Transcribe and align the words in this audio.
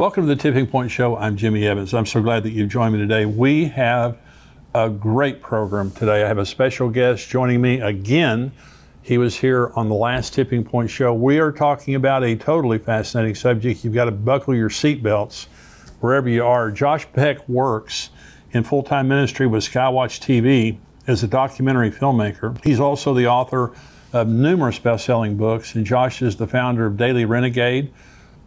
Welcome 0.00 0.26
to 0.26 0.34
the 0.34 0.40
Tipping 0.40 0.66
Point 0.66 0.90
Show. 0.90 1.14
I'm 1.18 1.36
Jimmy 1.36 1.66
Evans. 1.66 1.92
I'm 1.92 2.06
so 2.06 2.22
glad 2.22 2.42
that 2.44 2.52
you've 2.52 2.70
joined 2.70 2.94
me 2.94 3.00
today. 3.00 3.26
We 3.26 3.66
have 3.66 4.16
a 4.74 4.88
great 4.88 5.42
program 5.42 5.90
today. 5.90 6.24
I 6.24 6.26
have 6.26 6.38
a 6.38 6.46
special 6.46 6.88
guest 6.88 7.28
joining 7.28 7.60
me 7.60 7.82
again. 7.82 8.50
He 9.02 9.18
was 9.18 9.36
here 9.36 9.70
on 9.76 9.90
the 9.90 9.94
last 9.94 10.32
Tipping 10.32 10.64
Point 10.64 10.88
Show. 10.88 11.12
We 11.12 11.38
are 11.38 11.52
talking 11.52 11.96
about 11.96 12.24
a 12.24 12.34
totally 12.34 12.78
fascinating 12.78 13.34
subject. 13.34 13.84
You've 13.84 13.92
got 13.92 14.06
to 14.06 14.10
buckle 14.10 14.54
your 14.54 14.70
seatbelts 14.70 15.48
wherever 16.00 16.30
you 16.30 16.46
are. 16.46 16.70
Josh 16.70 17.06
Peck 17.12 17.46
works 17.46 18.08
in 18.52 18.64
full 18.64 18.82
time 18.82 19.06
ministry 19.06 19.46
with 19.46 19.64
Skywatch 19.64 20.18
TV 20.18 20.78
as 21.08 21.22
a 21.24 21.28
documentary 21.28 21.90
filmmaker. 21.90 22.58
He's 22.64 22.80
also 22.80 23.12
the 23.12 23.26
author 23.26 23.72
of 24.14 24.28
numerous 24.28 24.78
best 24.78 25.04
selling 25.04 25.36
books, 25.36 25.74
and 25.74 25.84
Josh 25.84 26.22
is 26.22 26.36
the 26.36 26.46
founder 26.46 26.86
of 26.86 26.96
Daily 26.96 27.26
Renegade 27.26 27.92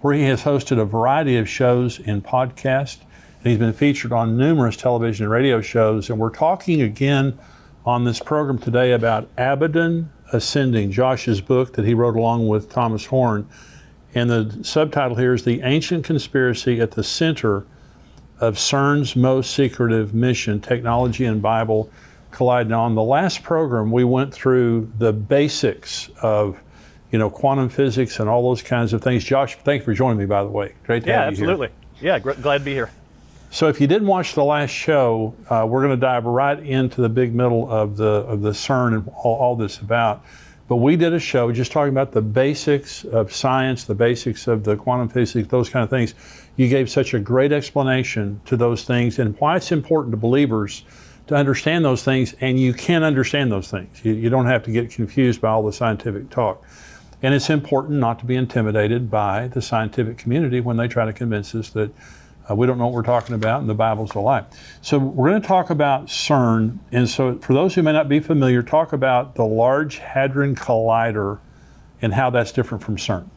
where 0.04 0.14
he 0.14 0.24
has 0.24 0.44
hosted 0.44 0.78
a 0.78 0.84
variety 0.84 1.38
of 1.38 1.48
shows 1.48 1.98
and 2.00 2.22
podcasts. 2.22 3.00
And 3.40 3.48
he's 3.48 3.58
been 3.58 3.72
featured 3.72 4.12
on 4.12 4.36
numerous 4.36 4.76
television 4.76 5.24
and 5.24 5.32
radio 5.32 5.62
shows. 5.62 6.10
And 6.10 6.20
we're 6.20 6.30
talking 6.30 6.82
again 6.82 7.40
on 7.86 8.04
this 8.04 8.20
program 8.20 8.58
today 8.58 8.92
about 8.92 9.30
Abaddon 9.38 10.12
Ascending, 10.34 10.92
Josh's 10.92 11.40
book 11.40 11.72
that 11.76 11.86
he 11.86 11.94
wrote 11.94 12.18
along 12.18 12.50
with 12.50 12.70
Thomas 12.70 13.06
Horn. 13.06 13.48
And 14.14 14.30
the 14.30 14.60
subtitle 14.62 15.16
here 15.16 15.34
is 15.34 15.46
The 15.46 15.62
Ancient 15.62 16.04
Conspiracy 16.04 16.82
at 16.82 16.92
the 16.92 17.04
Center 17.04 17.66
of 18.42 18.56
CERN's 18.56 19.16
Most 19.16 19.56
Secretive 19.56 20.14
Mission 20.14 20.60
Technology 20.60 21.24
and 21.24 21.42
Bible 21.42 21.90
Collide. 22.32 22.68
Now, 22.68 22.82
on 22.82 22.96
the 22.96 23.04
last 23.04 23.42
program, 23.42 23.90
we 23.90 24.04
went 24.04 24.34
through 24.34 24.92
the 24.98 25.14
basics 25.14 26.10
of 26.22 26.60
you 27.14 27.20
know, 27.20 27.30
quantum 27.30 27.70
physics 27.70 28.20
and 28.20 28.28
all 28.28 28.42
those 28.42 28.64
kinds 28.64 28.92
of 28.92 29.04
things. 29.04 29.24
Josh, 29.24 29.56
thanks 29.58 29.86
for 29.86 29.94
joining 29.94 30.18
me, 30.18 30.26
by 30.26 30.44
the 30.44 30.50
way. 30.50 30.74
Great 30.84 31.04
to 31.04 31.10
yeah, 31.10 31.26
have 31.26 31.38
you 31.38 31.46
Yeah, 31.46 31.52
absolutely. 31.52 31.70
Yeah, 32.02 32.20
gr- 32.20 32.32
glad 32.32 32.58
to 32.58 32.64
be 32.66 32.74
here. 32.74 32.90
So, 33.52 33.68
if 33.68 33.80
you 33.80 33.86
didn't 33.86 34.08
watch 34.08 34.34
the 34.34 34.44
last 34.44 34.72
show, 34.72 35.36
uh, 35.48 35.64
we're 35.70 35.84
going 35.84 35.96
to 35.96 36.02
dive 36.02 36.26
right 36.26 36.58
into 36.60 37.02
the 37.02 37.10
big 37.10 37.36
middle 37.36 37.72
of 37.72 37.98
the 37.98 38.26
of 38.26 38.42
the 38.42 38.50
CERN 38.50 38.96
and 38.96 39.08
all, 39.10 39.36
all 39.36 39.56
this 39.56 39.78
about. 39.78 40.26
But 40.68 40.78
we 40.78 40.96
did 40.96 41.14
a 41.14 41.20
show 41.20 41.52
just 41.52 41.72
talking 41.72 41.94
about 41.94 42.14
the 42.14 42.22
basics 42.22 43.04
of 43.04 43.32
science, 43.32 43.84
the 43.84 43.94
basics 43.94 44.48
of 44.48 44.64
the 44.64 44.76
quantum 44.76 45.08
physics, 45.08 45.48
those 45.50 45.70
kind 45.70 45.84
of 45.84 45.92
things. 45.92 46.16
You 46.56 46.68
gave 46.68 46.90
such 46.90 47.14
a 47.14 47.20
great 47.20 47.52
explanation 47.52 48.42
to 48.46 48.58
those 48.58 48.86
things 48.86 49.20
and 49.20 49.36
why 49.38 49.58
it's 49.58 49.72
important 49.72 50.14
to 50.14 50.18
believers 50.18 50.84
to 51.28 51.36
understand 51.36 51.86
those 51.86 52.04
things, 52.04 52.34
and 52.42 52.60
you 52.60 52.74
can 52.74 53.04
understand 53.04 53.52
those 53.52 53.70
things. 53.70 54.04
You, 54.04 54.14
you 54.14 54.30
don't 54.32 54.48
have 54.48 54.64
to 54.64 54.72
get 54.72 54.90
confused 54.90 55.42
by 55.42 55.50
all 55.50 55.64
the 55.64 55.72
scientific 55.72 56.32
talk. 56.32 56.64
And 57.24 57.34
it's 57.34 57.50
important 57.50 58.00
not 58.00 58.20
to 58.20 58.26
be 58.26 58.36
intimidated 58.36 59.10
by 59.10 59.48
the 59.48 59.62
scientific 59.62 60.18
community 60.18 60.60
when 60.60 60.76
they 60.76 60.90
try 60.90 61.06
to 61.06 61.14
convince 61.14 61.56
us 61.56 61.70
that 61.70 61.90
uh, 62.50 62.54
we 62.54 62.68
don't 62.68 62.78
know 62.78 62.88
what 62.88 62.94
we're 62.94 63.04
talking 63.04 63.34
about 63.34 63.62
and 63.62 63.70
the 63.70 63.74
Bible's 63.74 64.14
a 64.16 64.20
lie. 64.20 64.44
So 64.82 65.00
we're 65.00 65.30
going 65.30 65.42
to 65.42 65.48
talk 65.48 65.70
about 65.70 66.08
CERN. 66.08 66.80
And 66.92 67.10
so 67.10 67.38
for 67.40 67.54
those 67.54 67.74
who 67.74 67.82
may 67.82 67.94
not 67.94 68.10
be 68.10 68.20
familiar, 68.20 68.62
talk 68.62 68.92
about 68.92 69.36
the 69.36 69.46
Large 69.46 70.00
Hadron 70.00 70.54
Collider 70.54 71.40
and 72.02 72.14
how 72.14 72.30
that's 72.30 72.52
different 72.52 72.84
from 72.84 72.98
CERN. 72.98 73.30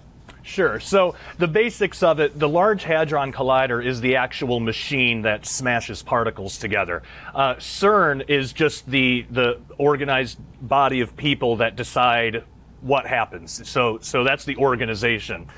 Sure. 0.43 0.79
So 0.79 1.15
the 1.39 1.49
basics 1.49 2.03
of 2.03 2.21
it, 2.21 2.39
the 2.39 2.49
Large 2.49 2.85
Hadron 2.85 3.33
Collider 3.33 3.85
is 3.85 4.01
the 4.01 4.17
actual 4.17 4.61
machine 4.61 5.23
that 5.23 5.45
smashes 5.45 6.03
particles 6.03 6.59
together. 6.59 7.03
Uh, 7.35 7.55
CERN 7.55 8.29
is 8.29 8.53
just 8.53 8.89
the 8.89 9.27
the 9.31 9.61
organized 9.77 10.39
body 10.61 11.01
of 11.01 11.17
people 11.17 11.57
that 11.57 11.75
decide 11.75 12.45
what 12.81 13.07
happens. 13.07 13.69
So 13.69 13.99
so 14.01 14.25
that's 14.25 14.45
the 14.45 14.57
organization. 14.57 15.49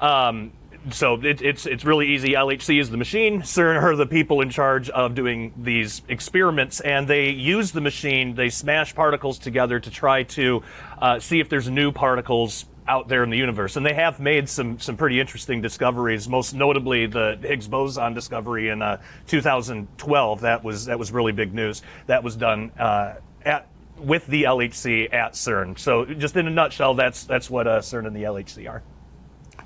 Um, 0.00 0.52
so 0.90 1.14
it, 1.22 1.42
it's 1.42 1.66
it's 1.66 1.84
really 1.84 2.08
easy. 2.08 2.32
LHC 2.32 2.80
is 2.80 2.90
the 2.90 2.96
machine. 2.96 3.42
CERN 3.42 3.82
are 3.82 3.96
the 3.96 4.06
people 4.06 4.40
in 4.40 4.50
charge 4.50 4.88
of 4.90 5.14
doing 5.14 5.52
these 5.56 6.02
experiments, 6.08 6.80
and 6.80 7.08
they 7.08 7.30
use 7.30 7.72
the 7.72 7.80
machine. 7.80 8.34
They 8.34 8.48
smash 8.48 8.94
particles 8.94 9.38
together 9.38 9.80
to 9.80 9.90
try 9.90 10.22
to 10.24 10.62
uh, 11.00 11.20
see 11.20 11.40
if 11.40 11.48
there's 11.48 11.68
new 11.68 11.92
particles 11.92 12.66
out 12.86 13.06
there 13.08 13.22
in 13.22 13.30
the 13.30 13.36
universe. 13.36 13.76
And 13.76 13.84
they 13.84 13.92
have 13.94 14.18
made 14.18 14.48
some 14.48 14.78
some 14.78 14.96
pretty 14.96 15.20
interesting 15.20 15.60
discoveries. 15.60 16.28
Most 16.28 16.54
notably, 16.54 17.06
the 17.06 17.38
Higgs 17.40 17.68
boson 17.68 18.14
discovery 18.14 18.68
in 18.68 18.80
uh, 18.80 19.00
2012. 19.26 20.40
That 20.40 20.64
was 20.64 20.86
that 20.86 20.98
was 20.98 21.12
really 21.12 21.32
big 21.32 21.52
news. 21.54 21.82
That 22.06 22.24
was 22.24 22.36
done 22.36 22.70
uh, 22.78 23.14
at 23.44 23.68
with 24.00 24.26
the 24.26 24.44
LHC 24.44 25.12
at 25.12 25.32
CERN. 25.32 25.78
So, 25.78 26.04
just 26.04 26.36
in 26.36 26.46
a 26.46 26.50
nutshell, 26.50 26.94
that's 26.94 27.24
that's 27.24 27.50
what 27.50 27.66
uh, 27.66 27.80
CERN 27.80 28.06
and 28.06 28.14
the 28.14 28.24
LHC 28.24 28.68
are. 28.68 28.82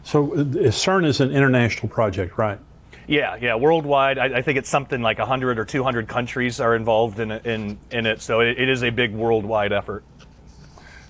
So, 0.02 0.32
uh, 0.32 0.44
CERN 0.70 1.06
is 1.06 1.20
an 1.20 1.30
international 1.30 1.88
project, 1.88 2.38
right? 2.38 2.58
Yeah, 3.06 3.36
yeah, 3.40 3.54
worldwide. 3.54 4.18
I, 4.18 4.38
I 4.38 4.42
think 4.42 4.58
it's 4.58 4.68
something 4.68 5.02
like 5.02 5.18
100 5.18 5.58
or 5.58 5.64
200 5.64 6.08
countries 6.08 6.60
are 6.60 6.74
involved 6.74 7.20
in 7.20 7.30
in 7.30 7.78
in 7.90 8.06
it. 8.06 8.20
So, 8.20 8.40
it, 8.40 8.58
it 8.58 8.68
is 8.68 8.82
a 8.82 8.90
big 8.90 9.14
worldwide 9.14 9.72
effort. 9.72 10.04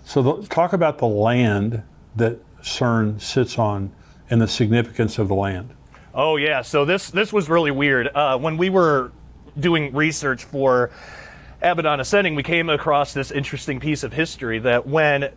So, 0.04 0.22
the, 0.22 0.46
talk 0.48 0.72
about 0.72 0.98
the 0.98 1.06
land 1.06 1.82
that 2.16 2.38
CERN 2.62 3.20
sits 3.20 3.58
on 3.58 3.92
and 4.30 4.40
the 4.40 4.48
significance 4.48 5.18
of 5.18 5.28
the 5.28 5.34
land. 5.34 5.70
Oh 6.14 6.36
yeah, 6.36 6.62
so 6.62 6.84
this 6.84 7.10
this 7.10 7.32
was 7.32 7.48
really 7.48 7.70
weird. 7.70 8.08
Uh, 8.14 8.38
when 8.38 8.56
we 8.56 8.70
were 8.70 9.12
doing 9.58 9.94
research 9.94 10.44
for 10.44 10.90
Abaddon 11.62 12.00
Ascending, 12.00 12.34
we 12.34 12.42
came 12.42 12.68
across 12.68 13.14
this 13.14 13.30
interesting 13.30 13.78
piece 13.78 14.02
of 14.02 14.12
history 14.12 14.58
that 14.58 14.84
when 14.84 15.30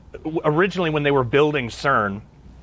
originally 0.44 0.90
when 0.90 1.04
they 1.04 1.12
were 1.12 1.24
building 1.24 1.70
CERN, 1.70 2.22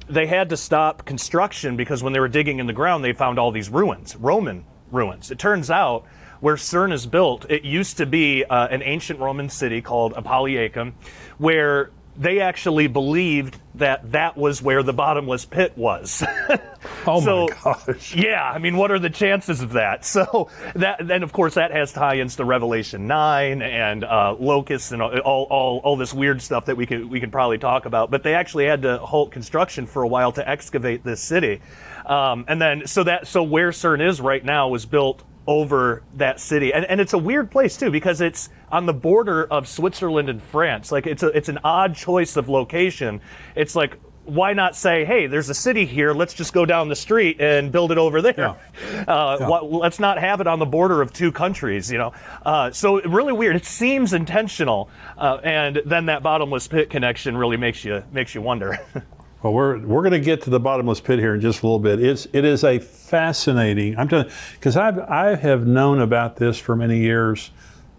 they 0.09 0.27
had 0.27 0.49
to 0.49 0.57
stop 0.57 1.05
construction 1.05 1.77
because 1.77 2.03
when 2.03 2.13
they 2.13 2.19
were 2.19 2.29
digging 2.29 2.59
in 2.59 2.67
the 2.67 2.73
ground, 2.73 3.05
they 3.05 3.13
found 3.13 3.39
all 3.39 3.53
these 3.53 3.71
ruins, 3.71 4.17
Roman 4.17 4.65
ruins. 4.91 5.31
It 5.31 5.39
turns 5.39 5.71
out 5.71 6.05
where 6.41 6.57
CERN 6.57 6.93
is 6.93 7.07
built, 7.07 7.47
it 7.49 7.63
used 7.63 7.97
to 7.99 8.07
be 8.07 8.45
uh, 8.45 8.67
an 8.67 8.83
ancient 8.83 9.21
Roman 9.21 9.49
city 9.49 9.81
called 9.81 10.13
Apolliacum, 10.15 10.93
where 11.39 11.93
they 12.17 12.41
actually 12.41 12.87
believed 12.87 13.59
that 13.77 14.13
that 14.13 14.37
was 14.37 14.61
where 14.61 14.83
the 14.83 14.93
bottomless 14.93 15.47
pit 15.47 15.73
was. 15.77 16.23
oh 17.07 17.21
so, 17.21 17.49
my 17.49 17.57
gosh! 17.65 18.15
Yeah, 18.15 18.43
I 18.43 18.59
mean, 18.59 18.77
what 18.77 18.91
are 18.91 18.99
the 18.99 19.11
chances 19.11 19.61
of 19.61 19.73
that? 19.73 20.05
So 20.13 20.51
that 20.75 21.07
then, 21.07 21.23
of 21.23 21.33
course, 21.33 21.55
that 21.55 21.71
has 21.71 21.91
tie-ins 21.91 22.37
to 22.37 22.45
Revelation 22.45 23.07
nine 23.07 23.63
and 23.63 24.05
uh, 24.05 24.37
locusts 24.39 24.93
and 24.93 25.01
all, 25.01 25.47
all 25.49 25.81
all 25.83 25.97
this 25.97 26.13
weird 26.13 26.43
stuff 26.43 26.67
that 26.67 26.77
we 26.77 26.85
could 26.85 27.09
we 27.09 27.19
could 27.19 27.33
probably 27.33 27.57
talk 27.57 27.87
about. 27.87 28.11
But 28.11 28.23
they 28.23 28.35
actually 28.35 28.67
had 28.67 28.83
to 28.83 28.99
halt 28.99 29.31
construction 29.31 29.87
for 29.87 30.03
a 30.03 30.09
while 30.09 30.33
to 30.33 30.47
excavate 30.47 31.03
this 31.03 31.23
city, 31.23 31.63
um, 32.05 32.45
and 32.47 32.61
then 32.61 32.87
so 32.87 33.05
that 33.05 33.27
so 33.27 33.43
where 33.43 33.71
CERN 33.71 34.07
is 34.07 34.21
right 34.21 34.45
now 34.45 34.69
was 34.69 34.85
built 34.85 35.25
over 35.47 36.03
that 36.15 36.41
city. 36.41 36.73
And, 36.73 36.85
and 36.85 37.01
it's 37.01 37.13
a 37.13 37.19
weird 37.19 37.51
place 37.51 37.77
too 37.77 37.91
because 37.91 38.21
it's 38.21 38.49
on 38.73 38.87
the 38.87 38.93
border 38.93 39.45
of 39.45 39.69
Switzerland 39.69 40.29
and 40.29 40.43
France. 40.43 40.91
Like 40.91 41.07
it's 41.07 41.23
a, 41.23 41.29
it's 41.29 41.49
an 41.49 41.59
odd 41.63 41.95
choice 41.95 42.37
of 42.37 42.49
location. 42.49 43.21
It's 43.55 43.77
like 43.77 43.99
why 44.25 44.53
not 44.53 44.77
say, 44.77 45.05
hey, 45.05 45.27
there's 45.27 45.49
a 45.49 45.55
city 45.55 45.85
here, 45.85 46.13
let's 46.13 46.33
just 46.33 46.53
go 46.53 46.65
down 46.65 46.89
the 46.89 46.97
street 46.97 47.41
and 47.41 47.73
build 47.73 47.91
it 47.91 47.99
over 47.99 48.23
there? 48.23 48.35
Yeah. 48.39 48.55
Uh, 49.03 49.37
yeah. 49.41 49.49
What, 49.49 49.71
let's 49.73 49.99
not 49.99 50.19
have 50.19 50.41
it 50.41 50.47
on 50.47 50.59
the 50.59 50.67
border 50.67 51.03
of 51.03 51.13
two 51.13 51.33
countries, 51.33 51.91
you 51.91 51.99
know? 51.99 52.13
Uh, 52.47 52.71
so 52.71 53.01
really 53.03 53.33
weird. 53.33 53.57
It 53.57 53.65
seems 53.65 54.13
intentional. 54.13 54.91
Uh, 55.19 55.41
and 55.43 55.83
then 55.85 56.07
that 56.07 56.23
bottomless 56.23 56.69
pit 56.69 56.89
connection 56.89 57.37
really 57.37 57.57
makes 57.57 57.85
you, 57.85 58.05
makes 58.13 58.35
you 58.35 58.43
wonder. 58.43 58.79
Well, 59.43 59.55
we're 59.55 59.81
we're 59.81 60.03
going 60.03 60.13
to 60.13 60.21
get 60.21 60.43
to 60.43 60.51
the 60.51 60.61
bottomless 60.61 61.01
pit 61.01 61.19
here 61.19 61.35
in 61.35 61.41
just 61.41 61.65
a 61.65 61.67
little 61.67 61.81
bit. 61.81 62.01
It's 62.01 62.29
it 62.33 62.45
is 62.45 62.63
a 62.63 62.79
fascinating. 62.79 63.99
I'm 63.99 64.07
telling 64.07 64.31
because 64.53 64.77
I've 64.77 65.01
I 65.01 65.35
have 65.35 65.67
known 65.67 66.01
about 66.01 66.37
this 66.37 66.59
for 66.59 66.77
many 66.77 67.01
years. 67.01 67.51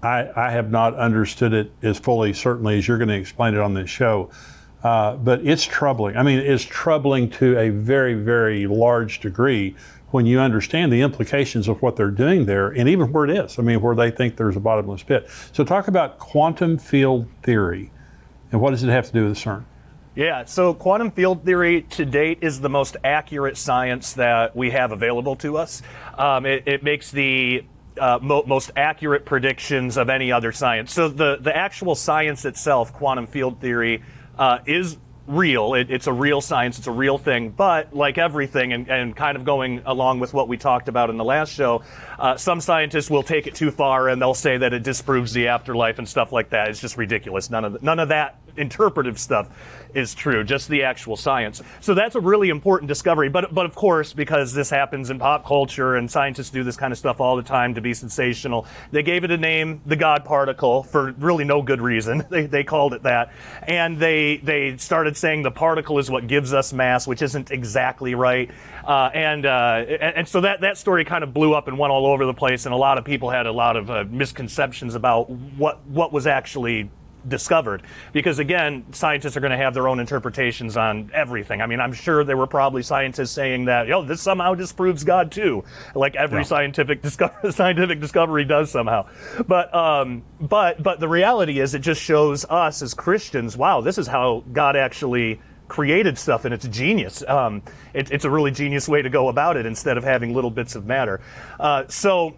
I 0.03 0.29
I 0.35 0.51
have 0.51 0.69
not 0.69 0.95
understood 0.95 1.53
it 1.53 1.71
as 1.81 1.97
fully, 1.97 2.33
certainly 2.33 2.77
as 2.77 2.87
you're 2.87 2.97
going 2.97 3.09
to 3.09 3.15
explain 3.15 3.53
it 3.53 3.59
on 3.59 3.73
this 3.73 3.89
show. 3.89 4.29
Uh, 4.83 5.15
but 5.15 5.45
it's 5.45 5.63
troubling. 5.63 6.17
I 6.17 6.23
mean, 6.23 6.39
it's 6.39 6.63
troubling 6.63 7.29
to 7.31 7.57
a 7.57 7.69
very 7.69 8.13
very 8.13 8.67
large 8.67 9.21
degree 9.21 9.75
when 10.11 10.27
you 10.27 10.39
understand 10.39 10.93
the 10.93 11.01
implications 11.01 11.67
of 11.67 11.81
what 11.81 11.95
they're 11.95 12.11
doing 12.11 12.45
there, 12.45 12.67
and 12.69 12.87
even 12.87 13.11
where 13.11 13.25
it 13.25 13.31
is. 13.31 13.57
I 13.57 13.63
mean, 13.63 13.81
where 13.81 13.95
they 13.95 14.11
think 14.11 14.35
there's 14.35 14.55
a 14.55 14.59
bottomless 14.59 15.01
pit. 15.01 15.27
So 15.53 15.63
talk 15.63 15.87
about 15.87 16.19
quantum 16.19 16.77
field 16.77 17.27
theory, 17.41 17.91
and 18.51 18.61
what 18.61 18.71
does 18.71 18.83
it 18.83 18.89
have 18.89 19.07
to 19.07 19.13
do 19.13 19.25
with 19.27 19.37
CERN? 19.37 19.65
Yeah, 20.15 20.45
so 20.45 20.75
quantum 20.75 21.09
field 21.09 21.43
theory 21.43 21.81
to 21.81 22.05
date 22.05 22.39
is 22.41 22.61
the 22.61 22.69
most 22.69 22.97
accurate 23.03 23.57
science 23.57 24.13
that 24.13 24.55
we 24.55 24.69
have 24.69 24.91
available 24.91 25.35
to 25.37 25.57
us. 25.57 25.81
Um, 26.15 26.45
it, 26.45 26.67
it, 26.67 26.83
makes 26.83 27.09
the 27.09 27.65
uh, 27.99 28.19
mo- 28.21 28.43
most 28.45 28.71
accurate 28.75 29.25
predictions 29.25 29.97
of 29.97 30.09
any 30.09 30.31
other 30.31 30.51
science. 30.51 30.93
So 30.93 31.07
the, 31.09 31.37
the 31.39 31.55
actual 31.55 31.95
science 31.95 32.45
itself, 32.45 32.93
quantum 32.93 33.27
field 33.27 33.59
theory, 33.59 34.03
uh, 34.37 34.59
is 34.65 34.97
real. 35.27 35.73
It, 35.73 35.89
it's 35.89 36.07
a 36.07 36.13
real 36.13 36.41
science. 36.41 36.77
It's 36.77 36.87
a 36.87 36.91
real 36.91 37.17
thing. 37.17 37.49
But 37.49 37.95
like 37.95 38.17
everything, 38.17 38.73
and, 38.73 38.89
and, 38.89 39.15
kind 39.15 39.37
of 39.37 39.45
going 39.45 39.81
along 39.85 40.19
with 40.19 40.33
what 40.33 40.47
we 40.47 40.57
talked 40.57 40.87
about 40.87 41.09
in 41.09 41.17
the 41.17 41.23
last 41.23 41.53
show, 41.53 41.83
uh, 42.19 42.35
some 42.35 42.59
scientists 42.59 43.09
will 43.09 43.23
take 43.23 43.47
it 43.47 43.55
too 43.55 43.71
far 43.71 44.09
and 44.09 44.21
they'll 44.21 44.33
say 44.33 44.57
that 44.57 44.73
it 44.73 44.83
disproves 44.83 45.33
the 45.33 45.47
afterlife 45.47 45.99
and 45.99 46.07
stuff 46.07 46.31
like 46.31 46.49
that. 46.49 46.69
It's 46.69 46.81
just 46.81 46.97
ridiculous. 46.97 47.49
None 47.49 47.63
of 47.63 47.73
the, 47.73 47.79
none 47.81 47.99
of 47.99 48.09
that 48.09 48.37
interpretive 48.57 49.19
stuff 49.19 49.49
is 49.93 50.13
true, 50.13 50.43
just 50.43 50.69
the 50.69 50.83
actual 50.83 51.15
science. 51.15 51.61
So 51.81 51.93
that's 51.93 52.15
a 52.15 52.19
really 52.19 52.49
important 52.49 52.87
discovery. 52.87 53.29
But 53.29 53.53
but 53.53 53.65
of 53.65 53.75
course, 53.75 54.13
because 54.13 54.53
this 54.53 54.69
happens 54.69 55.09
in 55.09 55.19
pop 55.19 55.45
culture 55.45 55.95
and 55.95 56.09
scientists 56.09 56.49
do 56.49 56.63
this 56.63 56.75
kind 56.75 56.91
of 56.91 56.97
stuff 56.97 57.19
all 57.21 57.35
the 57.35 57.43
time 57.43 57.75
to 57.75 57.81
be 57.81 57.93
sensational, 57.93 58.65
they 58.91 59.03
gave 59.03 59.23
it 59.23 59.31
a 59.31 59.37
name, 59.37 59.81
the 59.85 59.95
God 59.95 60.25
particle, 60.25 60.83
for 60.83 61.11
really 61.13 61.43
no 61.43 61.61
good 61.61 61.81
reason. 61.81 62.23
They, 62.33 62.47
they 62.47 62.63
called 62.63 62.95
it 62.95 63.03
that, 63.03 63.31
and 63.61 63.99
they 63.99 64.37
they 64.37 64.77
started 64.77 65.15
saying 65.15 65.43
the 65.43 65.51
particle 65.51 65.99
is 65.99 66.09
what 66.09 66.25
gives 66.25 66.51
us 66.51 66.73
mass, 66.73 67.05
which 67.05 67.21
isn't 67.21 67.51
exactly 67.51 68.15
right. 68.15 68.49
Uh, 68.83 69.11
and, 69.13 69.45
uh, 69.45 69.85
and 69.87 70.17
and 70.17 70.27
so 70.27 70.41
that 70.41 70.61
that 70.61 70.77
story 70.77 71.05
kind 71.05 71.23
of 71.23 71.31
blew 71.31 71.53
up 71.53 71.67
and 71.67 71.77
went 71.77 71.91
all 71.91 72.07
over 72.07 72.25
the 72.25 72.33
place, 72.33 72.65
and 72.65 72.73
a 72.73 72.77
lot 72.77 72.97
of 72.97 73.05
people 73.05 73.29
had 73.29 73.45
a 73.45 73.51
lot 73.51 73.77
of 73.77 73.91
uh, 73.91 74.03
misconceptions 74.09 74.95
about 74.95 75.29
what 75.29 75.85
what 75.85 76.11
was 76.11 76.25
actually 76.25 76.89
discovered. 77.27 77.83
Because 78.11 78.39
again 78.39 78.85
scientists 78.91 79.37
are 79.37 79.39
going 79.39 79.51
to 79.51 79.57
have 79.57 79.73
their 79.73 79.87
own 79.87 79.99
interpretations 79.99 80.77
on 80.77 81.11
everything. 81.13 81.61
I 81.61 81.65
mean 81.67 81.79
i'm 81.79 81.93
sure 81.93 82.23
there 82.23 82.37
were 82.37 82.47
probably 82.47 82.83
scientists 82.83 83.31
saying 83.31 83.65
that 83.65 83.87
yo 83.87 84.03
this 84.03 84.21
somehow 84.21 84.55
disproves 84.55 85.03
god 85.03 85.31
too. 85.31 85.63
Like 85.95 86.15
every 86.15 86.39
Yeah. 86.39 86.43
scientific 86.43 87.01
discover- 87.03 87.51
scientific 87.51 87.99
discovery 87.99 88.45
does 88.45 88.71
somehow. 88.71 89.07
But 89.47 89.73
um 89.73 90.23
but 90.39 90.81
but 90.83 90.99
the 90.99 91.07
reality 91.09 91.59
is 91.59 91.73
it 91.73 91.79
just 91.79 92.01
shows 92.01 92.45
us 92.49 92.81
as 92.81 92.93
christians 92.93 93.55
wow 93.57 93.81
this 93.81 93.97
is 93.97 94.07
how 94.07 94.43
god 94.51 94.75
actually 94.75 95.39
created 95.69 96.17
stuff 96.19 96.45
and 96.45 96.53
it's 96.53 96.67
genius. 96.67 97.23
Um, 97.27 97.63
it, 97.93 98.11
it's 98.11 98.25
a 98.25 98.29
really 98.29 98.51
genius 98.51 98.87
way 98.87 99.01
to 99.01 99.09
go 99.09 99.29
about 99.29 99.57
it 99.57 99.65
instead 99.65 99.97
of 99.97 100.03
having 100.03 100.33
little 100.33 100.51
bits 100.51 100.75
of 100.75 100.85
matter. 100.85 101.21
Uh, 101.59 101.85
so 101.87 102.35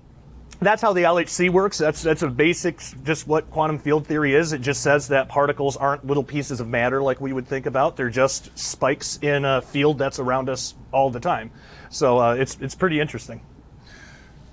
that's 0.60 0.82
how 0.82 0.94
the 0.94 1.02
LHC 1.02 1.50
works. 1.50 1.78
That's 1.78 2.02
that's 2.02 2.22
a 2.22 2.28
basic, 2.28 2.82
just 3.04 3.28
what 3.28 3.50
quantum 3.52 3.78
field 3.78 4.08
theory 4.08 4.36
is. 4.36 4.54
It 4.54 4.62
just 4.62 4.82
says 4.82 5.08
that 5.10 5.28
particles 5.28 5.76
aren't 5.78 6.06
little 6.06 6.24
pieces 6.24 6.60
of 6.60 6.68
matter 6.68 7.02
like 7.02 7.20
we 7.20 7.34
would 7.34 7.48
think 7.48 7.66
about. 7.66 7.98
They're 7.98 8.10
just 8.10 8.58
spikes 8.58 9.20
in 9.22 9.46
a 9.46 9.62
field 9.62 9.98
that's 9.98 10.20
around 10.20 10.50
us 10.50 10.76
all 10.92 11.10
the 11.10 11.20
time. 11.20 11.52
So 11.90 12.20
uh, 12.20 12.34
it's 12.36 12.58
it's 12.62 12.76
pretty 12.76 13.00
interesting. 13.00 13.42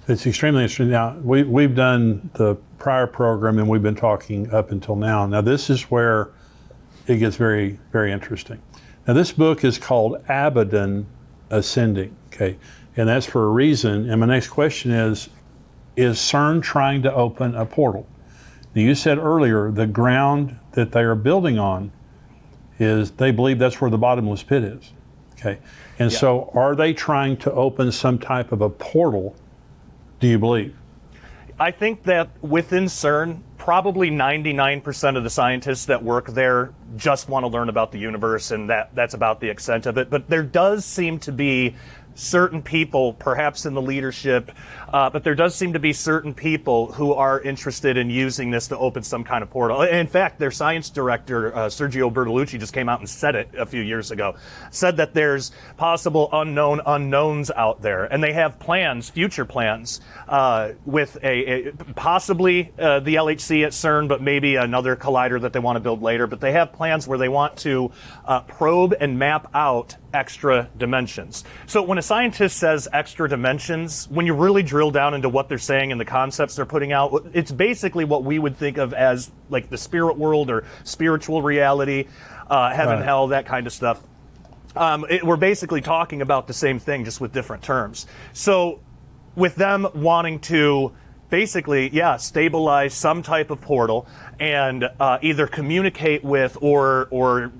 It's 0.09 0.27
extremely 0.27 0.63
interesting. 0.63 0.91
Now, 0.91 1.17
we, 1.23 1.45
we've 1.45 1.77
done 1.77 2.29
the 2.35 2.57
prior 2.79 3.07
program 3.07 3.59
and 3.59 3.69
we've 3.69 3.83
been 3.83 3.95
talking 3.95 4.53
up 4.53 4.73
until 4.73 4.97
now. 4.97 5.27
Now, 5.27 5.41
this 5.43 5.71
is 5.71 5.83
where 5.93 6.31
it 7.07 7.19
gets 7.19 7.37
very, 7.37 7.79
very 7.93 8.11
interesting. 8.11 8.61
Now, 9.07 9.15
this 9.15 9.31
book 9.31 9.63
is 9.63 9.79
called 9.79 10.17
Abaddon 10.29 11.07
Ascending, 11.51 12.17
okay? 12.29 12.59
And 12.97 13.09
that's 13.09 13.27
for 13.27 13.45
a 13.45 13.49
reason. 13.49 14.11
And 14.11 14.21
my 14.21 14.27
next 14.27 14.49
question 14.49 14.91
is 14.91 15.29
Is 15.97 16.19
CERN 16.19 16.63
trying 16.63 17.03
to 17.03 17.15
open 17.15 17.55
a 17.55 17.67
portal? 17.67 18.07
Now, 18.75 18.83
you 18.83 18.95
said 18.95 19.19
earlier 19.19 19.71
the 19.71 19.87
ground 19.87 20.59
that 20.73 20.93
they 20.93 21.03
are 21.03 21.15
building 21.15 21.59
on 21.59 21.93
is 22.79 23.11
they 23.13 23.31
believe 23.31 23.59
that's 23.59 23.81
where 23.81 23.91
the 23.91 23.99
bottomless 23.99 24.43
pit 24.43 24.65
is. 24.65 24.93
Okay. 25.33 25.59
And 25.99 26.11
so 26.11 26.51
are 26.55 26.75
they 26.75 26.93
trying 26.93 27.37
to 27.39 27.53
open 27.53 27.93
some 27.93 28.19
type 28.19 28.53
of 28.53 28.61
a 28.61 28.71
portal, 28.71 29.35
do 30.21 30.29
you 30.29 30.39
believe? 30.39 30.77
I 31.59 31.71
think 31.71 32.03
that 32.05 32.31
within 32.43 32.85
CERN, 32.85 33.41
probably 33.57 34.11
99% 34.11 35.17
of 35.17 35.23
the 35.23 35.31
scientists 35.31 35.85
that 35.87 36.03
work 36.03 36.29
there 36.29 36.75
just 36.97 37.29
want 37.29 37.45
to 37.45 37.49
learn 37.49 37.69
about 37.69 37.93
the 37.93 37.99
universe, 37.99 38.51
and 38.51 38.69
that, 38.71 38.93
that's 38.95 39.15
about 39.15 39.41
the 39.41 39.49
extent 39.49 39.87
of 39.87 39.99
it. 39.99 40.11
But 40.11 40.29
there 40.29 40.43
does 40.43 40.85
seem 40.85 41.19
to 41.21 41.31
be 41.31 41.77
certain 42.15 42.63
people, 42.63 43.15
perhaps 43.15 43.67
in 43.67 43.75
the 43.75 43.83
leadership, 43.83 44.51
uh, 44.93 45.09
but 45.09 45.25
there 45.25 45.35
does 45.35 45.55
seem 45.55 45.73
to 45.73 45.79
be 45.79 45.93
certain 45.93 46.35
people 46.35 46.93
who 46.93 47.15
are 47.15 47.41
interested 47.41 47.97
in 47.97 48.11
using 48.11 48.51
this 48.51 48.69
to 48.69 48.79
open 48.79 49.03
some 49.03 49.25
kind 49.25 49.43
of 49.43 49.51
portal. 49.51 49.83
In 49.83 50.07
fact, 50.07 50.39
their 50.39 50.51
science 50.51 50.91
director, 50.91 51.55
uh, 51.55 51.67
Sergio 51.69 52.13
Bertolucci, 52.13 52.59
just 52.59 52.73
came 52.73 52.89
out 52.89 53.01
and 53.01 53.09
said 53.09 53.35
it 53.35 53.49
a 53.57 53.65
few 53.65 53.81
years 53.81 54.11
ago. 54.11 54.35
Said 54.71 54.99
that 54.99 55.15
there's 55.15 55.53
possible 55.77 56.29
unknown 56.33 56.81
unknowns 56.85 57.51
out 57.51 57.81
there, 57.81 58.05
and 58.05 58.23
they 58.23 58.33
have 58.33 58.59
plans, 58.59 59.09
future 59.09 59.45
plans, 59.45 60.01
uh, 60.29 60.73
with 60.85 61.17
a, 61.23 61.69
a 61.69 61.73
possibly 61.95 62.73
uh, 62.79 63.01
the 63.01 63.15
LHC 63.15 63.65
at 63.65 63.73
CERN, 63.73 64.09
but 64.09 64.21
maybe 64.21 64.57
another 64.57 64.97
collider 64.97 65.41
that 65.41 65.53
they 65.53 65.59
want 65.59 65.77
to 65.77 65.81
build 65.81 66.03
later. 66.03 66.27
But 66.27 66.41
they 66.41 66.53
have 66.53 66.73
plans 66.73 67.09
where 67.09 67.19
they 67.19 67.29
want 67.29 67.57
to 67.59 67.91
uh, 68.25 68.41
probe 68.41 68.95
and 68.99 69.19
map 69.19 69.51
out 69.55 69.97
extra 70.13 70.69
dimensions. 70.77 71.45
So 71.67 71.83
when 71.83 71.99
a 71.99 72.03
scientist 72.03 72.57
says 72.59 72.89
extra 72.93 73.29
dimensions, 73.29 74.09
when 74.11 74.27
you 74.27 74.35
really 74.35 74.63
drill 74.63 74.91
down 74.91 75.15
into 75.15 75.29
what 75.29 75.49
they're 75.49 75.59
saying 75.59 75.93
and 75.93 76.01
the 76.01 76.05
concepts 76.05 76.57
they're 76.57 76.67
putting 76.67 76.93
out, 76.93 77.27
it's 77.33 77.51
basically 77.53 78.05
what 78.05 78.25
we 78.25 78.39
would 78.39 78.57
think 78.57 78.79
of 78.79 78.93
as 78.95 79.31
like 79.49 79.71
the 79.71 79.79
spirit 79.79 80.19
world 80.19 80.51
or 80.51 80.65
spiritual 80.85 81.43
reality, 81.43 82.07
uh, 82.49 82.71
heaven, 82.71 82.97
Right. 82.97 83.05
hell, 83.05 83.29
that 83.29 83.47
kind 83.47 83.67
of 83.67 83.73
stuff. 83.73 84.01
Um, 84.75 85.05
it, 85.11 85.23
we're 85.25 85.37
basically 85.37 85.81
talking 85.83 86.23
about 86.23 86.47
the 86.47 86.55
same 86.55 86.79
thing, 86.79 87.05
just 87.05 87.21
with 87.21 87.33
different 87.33 87.63
terms. 87.63 88.07
So, 88.33 88.81
with 89.37 89.55
them 89.55 89.87
wanting 89.95 90.41
to 90.41 90.93
basically, 91.31 91.89
yeah, 91.91 92.17
stabilize 92.17 92.93
some 92.95 93.23
type 93.23 93.51
of 93.51 93.61
portal 93.61 94.07
and 94.39 94.85
uh, 95.01 95.19
either 95.23 95.47
communicate 95.47 96.23
with 96.25 96.57
or 96.61 97.09
or 97.11 97.53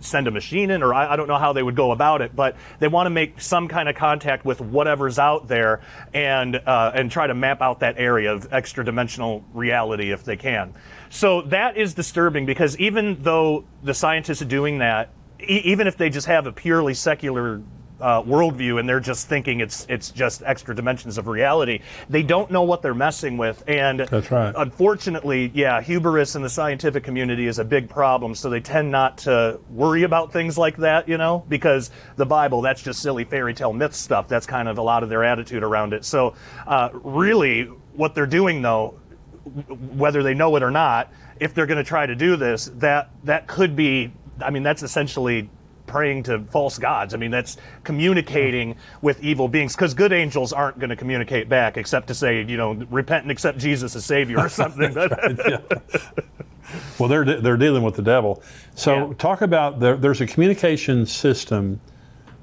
send 0.00 0.26
a 0.26 0.30
machine 0.30 0.70
in, 0.70 0.82
or 0.82 0.92
I, 0.92 1.12
I 1.12 1.16
don't 1.16 1.28
know 1.28 1.38
how 1.38 1.52
they 1.52 1.62
would 1.62 1.76
go 1.76 1.92
about 1.92 2.22
it, 2.22 2.34
but 2.34 2.56
they 2.78 2.88
want 2.88 3.06
to 3.06 3.10
make 3.10 3.40
some 3.40 3.68
kind 3.68 3.88
of 3.88 3.96
contact 3.96 4.44
with 4.44 4.60
whatever's 4.60 5.18
out 5.18 5.48
there 5.48 5.80
and 6.12 6.56
uh, 6.56 6.92
and 6.94 7.10
try 7.10 7.26
to 7.26 7.34
map 7.34 7.62
out 7.62 7.80
that 7.80 7.96
area 7.98 8.32
of 8.32 8.52
extra 8.52 8.84
dimensional 8.84 9.44
reality 9.52 10.10
if 10.10 10.24
they 10.24 10.36
can. 10.36 10.74
So 11.10 11.42
that 11.42 11.76
is 11.76 11.94
disturbing 11.94 12.46
because 12.46 12.78
even 12.78 13.22
though 13.22 13.64
the 13.82 13.94
scientists 13.94 14.42
are 14.42 14.46
doing 14.46 14.78
that, 14.78 15.10
e- 15.40 15.62
even 15.64 15.86
if 15.86 15.96
they 15.96 16.10
just 16.10 16.26
have 16.26 16.46
a 16.46 16.52
purely 16.52 16.94
secular 16.94 17.62
uh, 18.00 18.22
worldview 18.22 18.78
and 18.80 18.88
they're 18.88 19.00
just 19.00 19.28
thinking 19.28 19.60
it's 19.60 19.86
it's 19.88 20.10
just 20.10 20.42
extra 20.44 20.74
dimensions 20.74 21.18
of 21.18 21.26
reality, 21.26 21.80
they 22.08 22.22
don't 22.22 22.50
know 22.50 22.62
what 22.62 22.82
they're 22.82 22.94
messing 22.94 23.36
with. 23.36 23.62
And 23.66 24.00
That's 24.00 24.30
right. 24.30 24.54
unfortunately, 24.56 25.50
yeah, 25.54 25.80
hubris 25.80 26.36
in 26.36 26.42
the 26.42 26.50
scientific 26.50 27.04
community 27.04 27.46
is 27.46 27.58
a 27.58 27.64
big 27.64 27.88
problem. 27.88 28.34
So 28.34 28.50
they 28.50 28.60
tend 28.60 28.90
not 28.90 29.18
to 29.18 29.60
worry 29.70 30.02
about 30.02 30.32
things 30.32 30.58
like 30.58 30.76
that, 30.78 31.08
you 31.08 31.18
know, 31.18 31.44
because 31.48 31.90
the 32.16 32.26
Bible 32.26 32.62
that's 32.62 32.82
just 32.82 33.02
silly 33.02 33.24
fairy 33.24 33.54
tale 33.54 33.72
myth 33.72 33.94
stuff. 33.94 34.28
That's 34.28 34.46
kind 34.46 34.68
of 34.68 34.78
a 34.78 34.82
lot 34.82 35.02
of 35.02 35.08
their 35.08 35.24
attitude 35.24 35.62
around 35.62 35.92
it. 35.92 36.04
So 36.04 36.34
uh, 36.66 36.90
really, 36.92 37.64
what 37.94 38.14
they're 38.14 38.26
doing 38.26 38.62
though 38.62 39.00
whether 39.44 40.22
they 40.22 40.34
know 40.34 40.54
it 40.56 40.62
or 40.62 40.70
not, 40.70 41.12
if 41.38 41.54
they're 41.54 41.66
going 41.66 41.78
to 41.78 41.84
try 41.84 42.06
to 42.06 42.14
do 42.14 42.36
this, 42.36 42.66
that 42.76 43.10
that 43.24 43.46
could 43.46 43.74
be. 43.74 44.12
I 44.40 44.50
mean, 44.50 44.62
that's 44.62 44.82
essentially 44.82 45.50
praying 45.90 46.22
to 46.22 46.38
false 46.44 46.78
gods. 46.78 47.12
I 47.12 47.16
mean, 47.18 47.30
that's 47.32 47.56
communicating 47.84 48.76
with 49.02 49.22
evil 49.22 49.48
beings 49.48 49.74
because 49.74 49.92
good 49.92 50.12
angels 50.12 50.52
aren't 50.52 50.78
going 50.78 50.90
to 50.90 50.96
communicate 50.96 51.48
back 51.48 51.76
except 51.76 52.06
to 52.08 52.14
say, 52.14 52.42
you 52.44 52.56
know, 52.56 52.72
repent 52.90 53.24
and 53.24 53.30
accept 53.30 53.58
Jesus 53.58 53.94
as 53.96 54.04
Savior 54.04 54.38
or 54.38 54.48
something. 54.62 54.94
Well, 57.00 57.08
they're 57.08 57.24
they're 57.24 57.56
dealing 57.56 57.82
with 57.82 57.96
the 57.96 58.02
devil. 58.02 58.42
So 58.76 59.08
Yeah. 59.08 59.14
talk 59.18 59.40
about 59.42 59.80
there, 59.80 59.96
there's 59.96 60.20
a 60.20 60.26
communication 60.26 61.04
system 61.04 61.80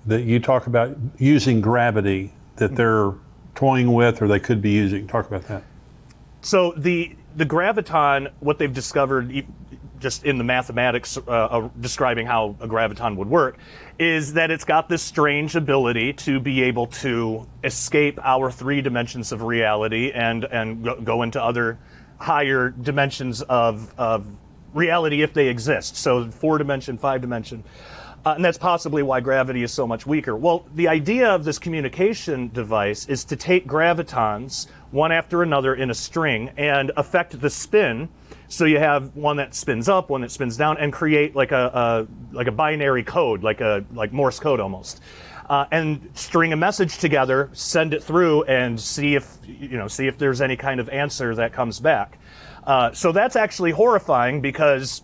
that 0.06 0.24
you 0.24 0.40
talk 0.40 0.68
about 0.68 0.98
using 1.18 1.62
gravity 1.62 2.34
that 2.58 2.76
they're 2.76 3.14
toying 3.56 3.94
with 3.94 4.22
or 4.22 4.28
they 4.28 4.40
could 4.42 4.62
be 4.62 4.72
using. 4.72 5.08
Talk 5.08 5.28
about 5.28 5.44
that. 5.48 5.64
So 6.42 6.74
the 6.76 7.16
the 7.38 7.46
graviton, 7.46 8.32
what 8.40 8.58
they've 8.58 8.74
discovered, 8.74 9.46
just 10.00 10.26
in 10.26 10.38
the 10.38 10.44
mathematics 10.44 11.18
uh, 11.28 11.70
describing 11.80 12.26
how 12.26 12.56
a 12.60 12.68
graviton 12.68 13.16
would 13.16 13.30
work, 13.30 13.58
is 14.00 14.34
that 14.34 14.52
it's 14.52 14.66
got 14.66 14.90
this 14.90 15.02
strange 15.02 15.56
ability 15.56 16.14
to 16.14 16.40
be 16.40 16.64
able 16.64 16.88
to 16.88 17.48
escape 17.64 18.20
our 18.24 18.52
three 18.52 18.82
dimensions 18.82 19.32
of 19.32 19.44
reality 19.44 20.12
and 20.12 20.44
and 20.46 21.06
go 21.06 21.22
into 21.22 21.42
other 21.42 21.80
higher 22.20 22.70
dimensions 22.70 23.44
of 23.44 23.94
of 23.98 24.26
reality 24.74 25.22
if 25.22 25.34
they 25.34 25.48
exist. 25.48 25.96
So 25.96 26.30
four 26.32 26.58
dimension, 26.58 26.98
five 26.98 27.22
dimension. 27.22 27.64
Uh, 28.28 28.34
and 28.34 28.44
that's 28.44 28.58
possibly 28.58 29.02
why 29.04 29.22
gravity 29.22 29.64
is 29.64 29.72
so 29.72 29.88
much 29.88 30.06
weaker. 30.06 30.36
Well, 30.36 30.66
the 30.76 30.90
idea 30.90 31.30
of 31.30 31.46
this 31.46 31.58
communication 31.58 32.50
device 32.50 33.08
is 33.08 33.24
to 33.24 33.38
take 33.38 33.66
gravitons 33.66 34.68
one 34.92 35.14
after 35.14 35.44
another 35.44 35.76
in 35.76 35.92
a 35.92 35.94
string 35.94 36.52
and 36.58 36.92
affect 36.98 37.40
the 37.40 37.50
spin. 37.50 38.10
So 38.50 38.66
you 38.66 38.80
have 38.80 39.16
one 39.16 39.38
that 39.38 39.56
spins 39.56 39.88
up, 39.88 40.10
one 40.10 40.20
that 40.22 40.32
spins 40.32 40.58
down, 40.58 40.78
and 40.78 40.92
create 40.92 41.38
like 41.38 41.54
a, 41.54 42.08
a 42.34 42.36
like 42.36 42.48
a 42.48 42.52
binary 42.52 43.02
code, 43.02 43.44
like 43.44 43.62
a 43.62 43.86
like 43.94 44.12
Morse 44.12 44.42
code 44.42 44.60
almost. 44.60 45.00
Uh, 45.50 45.64
and 45.72 46.10
string 46.14 46.52
a 46.52 46.58
message 46.58 46.98
together, 46.98 47.50
send 47.54 47.94
it 47.94 48.04
through, 48.04 48.44
and 48.44 48.78
see 48.78 49.16
if 49.16 49.38
you 49.46 49.78
know 49.78 49.88
see 49.88 50.06
if 50.06 50.18
there's 50.18 50.42
any 50.42 50.58
kind 50.58 50.82
of 50.82 50.90
answer 50.90 51.34
that 51.34 51.54
comes 51.54 51.80
back. 51.80 52.20
Uh, 52.66 52.92
so 52.92 53.14
that's 53.14 53.38
actually 53.38 53.72
horrifying 53.72 54.42
because 54.42 55.04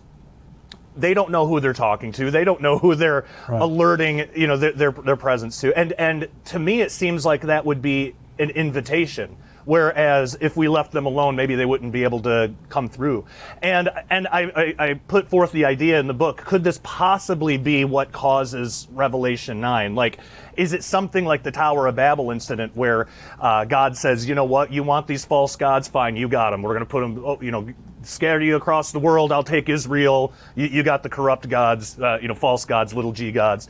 they 0.96 1.14
don't 1.14 1.30
know 1.30 1.46
who 1.46 1.60
they're 1.60 1.72
talking 1.72 2.12
to. 2.12 2.30
They 2.30 2.44
don't 2.44 2.60
know 2.60 2.78
who 2.78 2.94
they're 2.94 3.26
alerting, 3.48 4.28
you 4.34 4.46
know, 4.46 4.56
their, 4.56 4.72
their 4.72 4.92
their 4.92 5.16
presence 5.16 5.60
to. 5.60 5.76
And 5.76 5.92
and 5.92 6.28
to 6.46 6.58
me, 6.58 6.80
it 6.80 6.92
seems 6.92 7.24
like 7.24 7.42
that 7.42 7.64
would 7.64 7.82
be 7.82 8.14
an 8.38 8.50
invitation. 8.50 9.36
Whereas 9.64 10.36
if 10.42 10.58
we 10.58 10.68
left 10.68 10.92
them 10.92 11.06
alone, 11.06 11.36
maybe 11.36 11.54
they 11.54 11.64
wouldn't 11.64 11.90
be 11.90 12.04
able 12.04 12.20
to 12.22 12.52
come 12.68 12.88
through. 12.88 13.24
And 13.62 13.88
and 14.10 14.28
I, 14.28 14.42
I, 14.54 14.74
I 14.78 14.94
put 14.94 15.30
forth 15.30 15.52
the 15.52 15.64
idea 15.64 15.98
in 15.98 16.06
the 16.06 16.14
book: 16.14 16.36
could 16.38 16.62
this 16.62 16.78
possibly 16.82 17.56
be 17.56 17.84
what 17.86 18.12
causes 18.12 18.86
Revelation 18.92 19.60
nine? 19.60 19.94
Like, 19.94 20.18
is 20.56 20.74
it 20.74 20.84
something 20.84 21.24
like 21.24 21.42
the 21.42 21.50
Tower 21.50 21.86
of 21.86 21.96
Babel 21.96 22.30
incident 22.30 22.76
where 22.76 23.08
uh, 23.40 23.64
God 23.64 23.96
says, 23.96 24.28
you 24.28 24.34
know 24.34 24.44
what, 24.44 24.70
you 24.70 24.82
want 24.82 25.06
these 25.06 25.24
false 25.24 25.56
gods? 25.56 25.88
Fine, 25.88 26.16
you 26.16 26.28
got 26.28 26.50
them. 26.50 26.62
We're 26.62 26.74
going 26.74 26.80
to 26.80 26.90
put 26.90 27.00
them, 27.00 27.24
oh, 27.24 27.40
you 27.40 27.50
know, 27.50 27.66
scatter 28.06 28.42
you 28.42 28.56
across 28.56 28.92
the 28.92 28.98
world. 28.98 29.32
I'll 29.32 29.42
take 29.42 29.68
Israel. 29.68 30.32
You, 30.54 30.66
you 30.66 30.82
got 30.82 31.02
the 31.02 31.08
corrupt 31.08 31.48
gods, 31.48 31.98
uh, 31.98 32.18
you 32.20 32.28
know, 32.28 32.34
false 32.34 32.64
gods, 32.64 32.94
little 32.94 33.12
g 33.12 33.32
gods. 33.32 33.68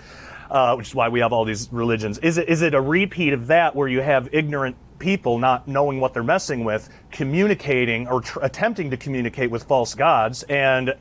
Uh, 0.51 0.75
which 0.77 0.89
is 0.89 0.95
why 0.95 1.09
we 1.09 1.21
have 1.21 1.33
all 1.33 1.45
these 1.45 1.69
religions. 1.73 2.19
Is 2.19 2.37
it 2.37 2.49
is 2.49 2.61
it 2.61 2.75
a 2.75 2.81
repeat 2.81 3.33
of 3.33 3.47
that 3.47 3.75
where 3.75 3.89
you 3.89 4.03
have 4.03 4.29
ignorant 4.33 4.77
people 4.99 5.39
not 5.39 5.67
knowing 5.67 6.01
what 6.01 6.13
they're 6.13 6.23
messing 6.23 6.65
with, 6.65 6.91
communicating 7.11 8.07
or 8.07 8.21
tr- 8.21 8.41
attempting 8.43 8.91
to 8.91 8.97
communicate 8.97 9.51
with 9.51 9.65
false 9.65 9.95
gods, 9.95 10.43
and 10.45 10.95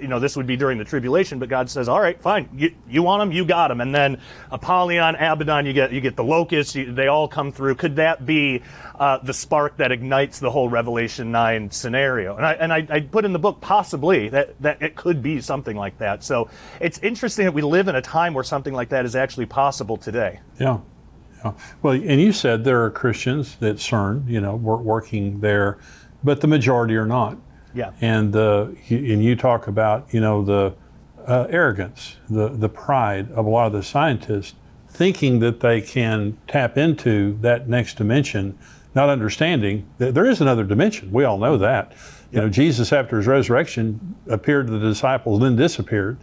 you 0.00 0.08
know 0.08 0.18
this 0.18 0.36
would 0.36 0.46
be 0.46 0.56
during 0.56 0.78
the 0.78 0.84
tribulation, 0.84 1.38
but 1.38 1.48
God 1.48 1.70
says, 1.70 1.88
"All 1.88 2.00
right, 2.00 2.20
fine, 2.20 2.48
you, 2.54 2.74
you 2.88 3.02
want 3.02 3.20
them, 3.20 3.32
you 3.32 3.44
got 3.44 3.68
them," 3.68 3.80
and 3.80 3.94
then 3.94 4.20
Apollyon, 4.50 5.16
Abaddon, 5.16 5.66
you 5.66 5.72
get 5.72 5.92
you 5.92 6.00
get 6.00 6.16
the 6.16 6.24
locusts, 6.24 6.74
you, 6.74 6.92
they 6.92 7.08
all 7.08 7.28
come 7.28 7.52
through. 7.52 7.76
Could 7.76 7.96
that 7.96 8.26
be 8.26 8.62
uh, 8.98 9.18
the 9.18 9.32
spark 9.32 9.76
that 9.78 9.92
ignites 9.92 10.38
the 10.38 10.50
whole 10.50 10.68
Revelation 10.68 11.30
nine 11.30 11.70
scenario? 11.70 12.36
And 12.36 12.46
I 12.46 12.52
and 12.54 12.72
I, 12.72 12.86
I 12.90 13.00
put 13.00 13.24
in 13.24 13.32
the 13.32 13.38
book 13.38 13.60
possibly 13.60 14.28
that 14.30 14.60
that 14.62 14.82
it 14.82 14.96
could 14.96 15.22
be 15.22 15.40
something 15.40 15.76
like 15.76 15.98
that. 15.98 16.24
So 16.24 16.50
it's 16.80 16.98
interesting 16.98 17.44
that 17.46 17.52
we 17.52 17.62
live 17.62 17.88
in 17.88 17.96
a 17.96 18.02
time 18.02 18.34
where 18.34 18.44
something 18.44 18.74
like 18.74 18.90
that 18.90 19.04
is 19.04 19.16
actually 19.16 19.46
possible 19.46 19.96
today. 19.96 20.40
Yeah. 20.58 20.78
yeah. 21.44 21.52
Well, 21.82 21.94
and 21.94 22.20
you 22.20 22.32
said 22.32 22.64
there 22.64 22.82
are 22.84 22.90
Christians 22.90 23.56
that 23.56 23.76
CERN, 23.76 24.28
you 24.28 24.40
know, 24.40 24.56
wor- 24.56 24.78
working 24.78 25.40
there, 25.40 25.78
but 26.24 26.40
the 26.40 26.46
majority 26.46 26.96
are 26.96 27.06
not. 27.06 27.38
Yeah. 27.76 27.90
And 28.00 28.34
uh, 28.34 28.68
you- 28.88 29.12
and 29.12 29.22
you 29.22 29.36
talk 29.36 29.68
about 29.68 30.08
you 30.12 30.20
know 30.20 30.42
the 30.42 30.74
uh, 31.26 31.46
arrogance, 31.50 32.16
the 32.30 32.48
the 32.48 32.68
pride 32.68 33.30
of 33.32 33.46
a 33.46 33.50
lot 33.50 33.66
of 33.66 33.72
the 33.74 33.82
scientists, 33.82 34.54
thinking 34.88 35.40
that 35.40 35.60
they 35.60 35.80
can 35.80 36.36
tap 36.48 36.78
into 36.78 37.36
that 37.42 37.68
next 37.68 37.96
dimension, 37.98 38.56
not 38.94 39.08
understanding 39.10 39.86
that 39.98 40.14
there 40.14 40.26
is 40.26 40.40
another 40.40 40.64
dimension. 40.64 41.12
We 41.12 41.24
all 41.24 41.38
know 41.38 41.58
that. 41.58 41.92
You 42.32 42.40
know, 42.40 42.48
Jesus 42.48 42.92
after 42.92 43.18
his 43.18 43.26
resurrection 43.28 44.16
appeared 44.28 44.66
to 44.68 44.72
the 44.78 44.88
disciples, 44.88 45.40
then 45.40 45.54
disappeared. 45.56 46.16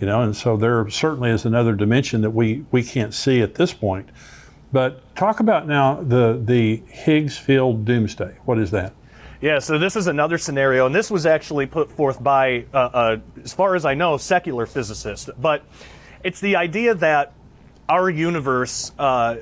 You 0.00 0.06
know, 0.06 0.22
and 0.22 0.36
so 0.36 0.56
there 0.56 0.88
certainly 0.90 1.30
is 1.30 1.44
another 1.44 1.74
dimension 1.74 2.20
that 2.20 2.30
we 2.30 2.64
we 2.70 2.82
can't 2.82 3.14
see 3.14 3.40
at 3.40 3.54
this 3.54 3.72
point. 3.72 4.10
But 4.72 5.00
talk 5.16 5.40
about 5.40 5.66
now 5.66 6.02
the 6.02 6.40
the 6.44 6.82
Higgs 6.88 7.38
field 7.38 7.84
doomsday. 7.86 8.36
What 8.44 8.58
is 8.58 8.70
that? 8.72 8.92
Yeah, 9.40 9.60
so 9.60 9.78
this 9.78 9.94
is 9.94 10.08
another 10.08 10.36
scenario, 10.36 10.86
and 10.86 10.94
this 10.94 11.12
was 11.12 11.24
actually 11.24 11.66
put 11.66 11.92
forth 11.92 12.20
by, 12.20 12.64
uh, 12.74 12.76
uh, 12.76 13.16
as 13.44 13.54
far 13.54 13.76
as 13.76 13.84
I 13.84 13.94
know, 13.94 14.16
secular 14.16 14.66
physicists. 14.66 15.30
But 15.38 15.62
it's 16.24 16.40
the 16.40 16.56
idea 16.56 16.94
that 16.96 17.34
our 17.88 18.10
universe, 18.10 18.90
uh, 18.98 19.36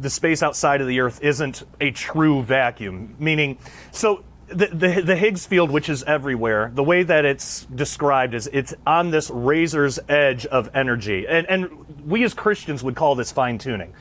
the 0.00 0.08
space 0.08 0.42
outside 0.42 0.80
of 0.80 0.86
the 0.86 1.00
Earth, 1.00 1.22
isn't 1.22 1.64
a 1.82 1.90
true 1.90 2.42
vacuum. 2.42 3.14
Meaning, 3.18 3.58
so 3.92 4.24
the, 4.48 4.68
the, 4.68 5.02
the 5.02 5.16
Higgs 5.16 5.44
field, 5.44 5.70
which 5.70 5.90
is 5.90 6.02
everywhere, 6.04 6.70
the 6.74 6.82
way 6.82 7.02
that 7.02 7.26
it's 7.26 7.66
described 7.66 8.32
is 8.32 8.48
it's 8.54 8.72
on 8.86 9.10
this 9.10 9.28
razor's 9.28 9.98
edge 10.08 10.46
of 10.46 10.70
energy. 10.74 11.26
And, 11.28 11.46
and 11.46 12.06
we 12.06 12.24
as 12.24 12.32
Christians 12.32 12.82
would 12.82 12.96
call 12.96 13.14
this 13.14 13.32
fine 13.32 13.58
tuning. 13.58 13.92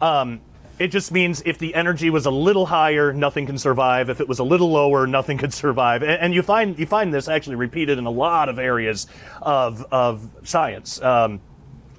Um, 0.00 0.40
it 0.80 0.88
just 0.88 1.12
means 1.12 1.42
if 1.44 1.58
the 1.58 1.74
energy 1.74 2.08
was 2.08 2.24
a 2.24 2.30
little 2.30 2.64
higher, 2.64 3.12
nothing 3.12 3.44
can 3.44 3.58
survive. 3.58 4.08
If 4.08 4.22
it 4.22 4.26
was 4.26 4.38
a 4.38 4.44
little 4.44 4.70
lower, 4.70 5.06
nothing 5.06 5.36
could 5.36 5.52
survive. 5.52 6.02
And, 6.02 6.12
and 6.12 6.34
you 6.34 6.42
find 6.42 6.78
you 6.78 6.86
find 6.86 7.12
this 7.12 7.28
actually 7.28 7.56
repeated 7.56 7.98
in 7.98 8.06
a 8.06 8.10
lot 8.10 8.48
of 8.48 8.58
areas 8.58 9.06
of 9.42 9.84
of 9.92 10.28
science. 10.44 11.00
Um, 11.02 11.42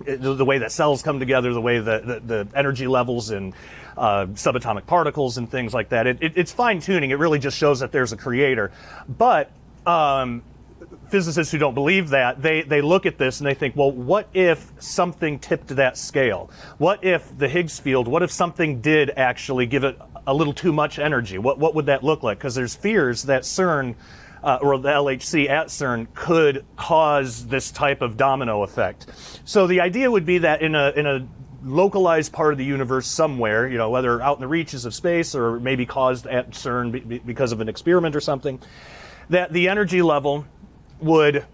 the, 0.04 0.44
way 0.44 0.58
that 0.58 0.72
cells 0.72 1.04
come 1.04 1.20
together, 1.20 1.54
the 1.54 1.62
way 1.62 1.78
that 1.78 2.08
the, 2.08 2.20
the 2.22 2.48
energy 2.56 2.88
levels 2.88 3.30
and 3.30 3.54
uh, 3.96 4.26
subatomic 4.34 4.88
particles 4.88 5.38
and 5.38 5.48
things 5.48 5.76
like 5.76 5.90
that. 5.90 6.08
It, 6.08 6.18
it, 6.22 6.34
it's 6.38 6.52
fine 6.52 6.82
tuning. 6.82 7.12
It 7.12 7.20
really 7.20 7.38
just 7.38 7.56
shows 7.56 7.82
that 7.82 7.92
there's 7.92 8.12
a 8.12 8.18
creator. 8.18 8.72
But 9.08 9.52
um, 9.86 10.42
physicists 11.12 11.52
who 11.52 11.58
don't 11.58 11.74
believe 11.74 12.10
that, 12.10 12.42
they, 12.42 12.62
they 12.62 12.82
look 12.82 13.06
at 13.06 13.18
this 13.18 13.40
and 13.40 13.48
they 13.48 13.54
think, 13.54 13.76
well, 13.76 13.92
what 13.92 14.28
if 14.34 14.72
something 14.80 15.38
tipped 15.38 15.68
that 15.76 15.98
scale? 15.98 16.50
What 16.78 17.04
if 17.04 17.38
the 17.38 17.50
Higgs 17.50 17.80
field, 17.80 18.08
what 18.08 18.24
if 18.24 18.32
something 18.32 18.82
did 18.82 19.12
actually 19.12 19.66
give 19.66 19.84
it 19.84 20.00
a 20.26 20.34
little 20.34 20.54
too 20.54 20.72
much 20.72 20.98
energy? 20.98 21.38
What, 21.38 21.60
what 21.60 21.76
would 21.76 21.88
that 21.88 22.04
look 22.04 22.24
like? 22.24 22.38
Because 22.38 22.56
there's 22.56 22.76
fears 22.76 23.24
that 23.24 23.44
CERN 23.44 23.96
uh, 24.44 24.58
or 24.62 24.78
the 24.80 24.90
LHC 24.90 25.50
at 25.50 25.68
CERN 25.68 26.08
could 26.14 26.66
cause 26.76 27.46
this 27.48 27.72
type 27.72 28.02
of 28.02 28.18
domino 28.18 28.64
effect. 28.64 29.08
So 29.46 29.68
the 29.68 29.82
idea 29.82 30.10
would 30.10 30.26
be 30.26 30.40
that 30.40 30.62
in 30.62 30.74
a, 30.76 30.92
in 30.96 31.06
a 31.06 31.28
localized 31.64 32.32
part 32.32 32.54
of 32.54 32.58
the 32.58 32.66
universe 32.66 33.06
somewhere, 33.06 33.68
you 33.68 33.78
know, 33.78 33.90
whether 33.90 34.22
out 34.22 34.38
in 34.38 34.42
the 34.42 34.48
reaches 34.48 34.86
of 34.86 34.96
space 34.96 35.36
or 35.36 35.60
maybe 35.60 35.86
caused 35.86 36.26
at 36.26 36.52
CERN 36.52 36.92
be- 36.92 37.00
be- 37.02 37.20
because 37.20 37.52
of 37.52 37.62
an 37.62 37.70
experiment 37.70 38.16
or 38.16 38.22
something, 38.22 38.60
that 39.30 39.54
the 39.54 39.70
energy 39.70 40.02
level 40.02 40.46
would 41.02 41.46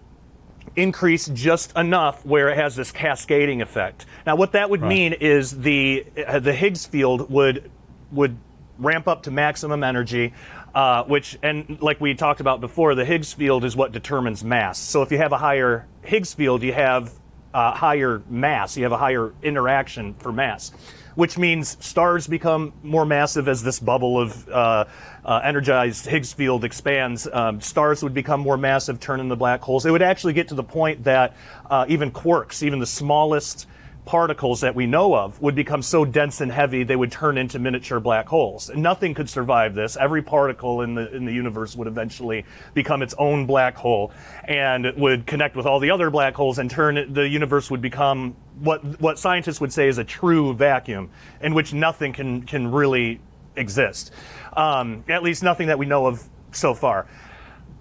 increase 0.76 1.26
just 1.28 1.76
enough 1.76 2.24
where 2.24 2.48
it 2.50 2.56
has 2.56 2.76
this 2.76 2.92
cascading 2.92 3.62
effect. 3.62 4.06
Now, 4.26 4.36
what 4.36 4.52
that 4.52 4.70
would 4.70 4.82
Right. 4.82 4.88
mean 4.88 5.12
is 5.14 5.58
the 5.60 6.04
uh, 6.26 6.38
the 6.38 6.52
Higgs 6.52 6.86
field 6.86 7.30
would 7.30 7.70
would 8.12 8.36
ramp 8.78 9.08
up 9.08 9.24
to 9.24 9.30
maximum 9.30 9.82
energy, 9.82 10.32
uh, 10.74 11.02
which 11.04 11.38
and 11.42 11.78
like 11.80 12.00
we 12.00 12.14
talked 12.14 12.40
about 12.40 12.60
before, 12.60 12.94
the 12.94 13.04
Higgs 13.04 13.32
field 13.32 13.64
is 13.64 13.74
what 13.74 13.92
determines 13.92 14.44
mass. 14.44 14.78
So 14.78 15.02
if 15.02 15.10
you 15.10 15.18
have 15.18 15.32
a 15.32 15.38
higher 15.38 15.86
Higgs 16.02 16.32
field, 16.34 16.62
you 16.62 16.72
have 16.72 17.12
uh, 17.54 17.72
higher 17.72 18.22
mass. 18.28 18.76
You 18.76 18.84
have 18.84 18.92
a 18.92 18.98
higher 18.98 19.32
interaction 19.42 20.14
for 20.18 20.30
mass, 20.32 20.70
which 21.18 21.36
means 21.36 21.76
stars 21.84 22.28
become 22.28 22.72
more 22.84 23.04
massive 23.04 23.48
as 23.48 23.60
this 23.60 23.80
bubble 23.80 24.20
of 24.20 24.48
uh, 24.48 24.84
uh, 25.24 25.40
energized 25.42 26.06
Higgs 26.06 26.32
field 26.32 26.62
expands. 26.62 27.26
Um, 27.32 27.60
stars 27.60 28.04
would 28.04 28.14
become 28.14 28.38
more 28.38 28.56
massive, 28.56 29.00
turn 29.00 29.18
into 29.18 29.34
black 29.34 29.60
holes. 29.60 29.84
It 29.84 29.90
would 29.90 30.00
actually 30.00 30.34
get 30.34 30.46
to 30.48 30.54
the 30.54 30.62
point 30.62 31.02
that 31.02 31.34
uh, 31.68 31.86
even 31.88 32.12
quarks, 32.12 32.62
even 32.62 32.78
the 32.78 32.86
smallest 32.86 33.66
particles 34.04 34.60
that 34.60 34.76
we 34.76 34.86
know 34.86 35.12
of 35.12 35.42
would 35.42 35.56
become 35.56 35.82
so 35.82 36.04
dense 36.04 36.40
and 36.40 36.52
heavy 36.52 36.84
they 36.84 36.94
would 36.94 37.10
turn 37.10 37.36
into 37.36 37.58
miniature 37.58 37.98
black 37.98 38.28
holes. 38.28 38.70
Nothing 38.76 39.12
could 39.12 39.28
survive 39.28 39.74
this. 39.74 39.96
Every 39.96 40.22
particle 40.22 40.82
in 40.82 40.94
the 40.94 41.12
in 41.12 41.24
the 41.24 41.32
universe 41.32 41.74
would 41.74 41.88
eventually 41.88 42.44
become 42.74 43.02
its 43.02 43.14
own 43.18 43.44
black 43.44 43.74
hole 43.74 44.12
and 44.44 44.86
would 44.96 45.26
connect 45.26 45.56
with 45.56 45.66
all 45.66 45.80
the 45.80 45.90
other 45.90 46.10
black 46.10 46.34
holes 46.34 46.60
and 46.60 46.70
turn 46.70 47.12
the 47.12 47.28
universe 47.28 47.72
would 47.72 47.82
become 47.82 48.36
what 48.60 49.00
what 49.00 49.18
scientists 49.18 49.60
would 49.60 49.72
say 49.72 49.88
is 49.88 49.98
a 49.98 50.04
true 50.04 50.54
vacuum 50.54 51.10
in 51.40 51.54
which 51.54 51.72
nothing 51.72 52.12
can 52.12 52.42
can 52.42 52.70
really 52.70 53.20
exist. 53.56 54.12
Um, 54.56 55.04
at 55.08 55.22
least 55.22 55.42
nothing 55.42 55.68
that 55.68 55.78
we 55.78 55.86
know 55.86 56.06
of 56.06 56.22
so 56.52 56.74
far. 56.74 57.06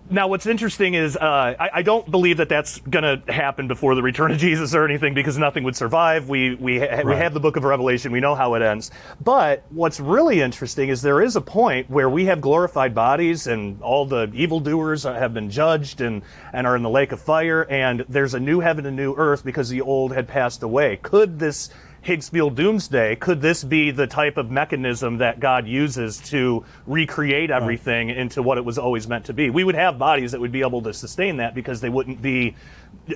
Now, 0.10 0.30
what's 0.30 0.46
interesting 0.46 0.94
is 0.94 1.18
uh, 1.18 1.56
I, 1.60 1.70
I 1.76 1.82
don't 1.82 2.10
believe 2.10 2.38
that 2.38 2.48
that's 2.48 2.80
going 2.80 3.04
to 3.04 3.32
happen 3.32 3.68
before 3.68 3.94
the 3.94 4.02
return 4.02 4.32
of 4.32 4.38
Jesus 4.48 4.74
or 4.74 4.86
anything 4.86 5.14
because 5.14 5.38
nothing 5.38 5.66
would 5.66 5.76
survive. 5.76 6.30
We 6.30 6.56
we 6.56 6.80
ha- 6.80 7.02
we 7.04 7.14
have 7.14 7.34
the 7.34 7.42
Book 7.42 7.58
of 7.58 7.66
Revelation. 7.66 8.14
We 8.14 8.22
know 8.22 8.34
how 8.34 8.54
it 8.54 8.62
ends. 8.62 8.90
But 9.20 9.66
what's 9.70 10.00
really 10.00 10.42
interesting 10.42 10.88
is 10.88 11.02
there 11.02 11.22
is 11.22 11.36
a 11.36 11.42
point 11.42 11.90
where 11.90 12.10
we 12.10 12.26
have 12.26 12.40
glorified 12.40 12.96
bodies 12.96 13.48
and 13.48 13.82
all 13.82 14.06
the 14.06 14.32
evildoers 14.34 15.04
have 15.04 15.34
been 15.34 15.50
judged 15.50 16.00
and 16.00 16.22
and 16.54 16.66
are 16.66 16.78
in 16.78 16.84
the 16.84 16.90
lake 16.90 17.12
of 17.12 17.20
fire. 17.20 17.66
And 17.70 18.06
there's 18.08 18.34
a 18.34 18.40
new 18.40 18.62
heaven 18.62 18.86
and 18.86 18.96
new 18.96 19.14
earth 19.16 19.44
because 19.44 19.68
the 19.68 19.82
old 19.82 20.14
had 20.14 20.28
passed 20.28 20.64
away. 20.64 20.98
Could 20.98 21.38
this 21.38 21.70
Higgs 22.08 22.30
field 22.30 22.56
doomsday, 22.56 23.18
could 23.18 23.42
this 23.42 23.66
be 23.66 23.92
the 23.92 24.08
type 24.08 24.38
of 24.38 24.50
mechanism 24.50 25.18
that 25.18 25.42
God 25.42 25.68
uses 25.68 26.20
to 26.30 26.64
recreate 26.86 27.52
everything 27.52 28.12
into 28.12 28.42
what 28.42 28.58
it 28.58 28.64
was 28.64 28.78
always 28.78 29.10
meant 29.10 29.26
to 29.26 29.34
be? 29.34 29.50
We 29.50 29.66
would 29.66 29.76
have 29.76 30.00
bodies 30.00 30.32
that 30.32 30.40
would 30.40 30.54
be 30.54 30.62
able 30.62 30.82
to 30.84 30.94
sustain 30.94 31.36
that 31.38 31.54
because 31.54 31.82
they 31.82 31.90
wouldn't 31.90 32.22
be 32.22 32.56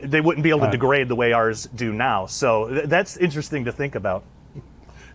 they 0.04 0.20
wouldn't 0.20 0.44
be 0.44 0.50
able 0.50 0.66
to 0.66 0.72
degrade 0.72 1.08
the 1.08 1.16
way 1.16 1.32
ours 1.32 1.70
do 1.74 1.94
now. 1.94 2.26
So 2.26 2.68
th- 2.68 2.86
that's 2.90 3.16
interesting 3.16 3.64
to 3.64 3.72
think 3.72 3.96
about. 3.96 4.26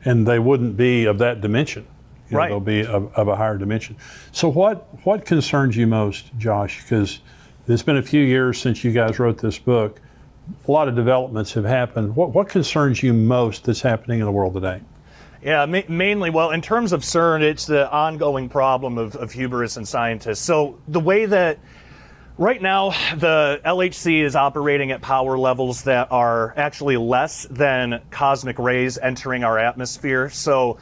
and 0.07 0.27
they 0.27 0.39
wouldn't 0.39 0.79
be 0.79 1.05
of 1.05 1.19
that 1.19 1.43
dimension. 1.43 1.87
You 2.31 2.33
know, 2.33 2.39
Right. 2.39 2.49
They'll 2.49 2.61
be 2.61 2.87
of, 2.87 3.13
of 3.15 3.29
a 3.29 3.37
higher 3.37 3.59
dimension. 3.59 3.97
So 4.33 4.49
what 4.49 4.89
what 5.05 5.27
concerns 5.27 5.77
you 5.77 5.87
most, 5.87 6.31
Josh? 6.39 6.83
Because 6.83 7.21
it's 7.69 7.83
been 7.83 7.99
a 7.99 8.03
few 8.03 8.23
years 8.23 8.59
since 8.59 8.83
you 8.83 8.91
guys 8.91 9.19
wrote 9.19 9.37
this 9.37 9.59
book. 9.59 10.01
A 10.67 10.71
lot 10.71 10.89
of 10.89 10.95
developments 10.95 11.53
have 11.55 11.65
happened. 11.65 12.15
What 12.17 12.31
what 12.31 12.49
concerns 12.49 13.03
you 13.03 13.13
most 13.13 13.65
that's 13.65 13.81
happening 13.81 14.21
in 14.21 14.27
the 14.27 14.33
world 14.33 14.55
today? 14.55 14.81
Yeah, 15.43 15.67
ma- 15.67 15.83
mainly, 15.89 16.31
well, 16.31 16.51
in 16.51 16.63
terms 16.63 16.93
of 16.93 17.03
CERN, 17.03 17.43
it's 17.43 17.67
the 17.67 17.91
ongoing 17.91 18.49
problem 18.49 18.99
of, 18.99 19.15
of 19.17 19.33
hubris 19.33 19.77
and 19.77 19.87
scientists. 19.87 20.41
So 20.41 20.79
the 20.89 20.99
way 20.99 21.27
that 21.27 21.59
right 22.39 22.61
now 22.61 22.91
the 23.17 23.61
LHC 23.65 24.23
is 24.23 24.35
operating 24.35 24.91
at 24.91 25.03
power 25.03 25.39
levels 25.39 25.85
that 25.85 26.11
are 26.11 26.53
actually 26.57 26.97
less 26.97 27.47
than 27.49 28.03
cosmic 28.11 28.59
rays 28.59 28.99
entering 28.99 29.45
our 29.45 29.59
atmosphere. 29.59 30.31
So 30.31 30.79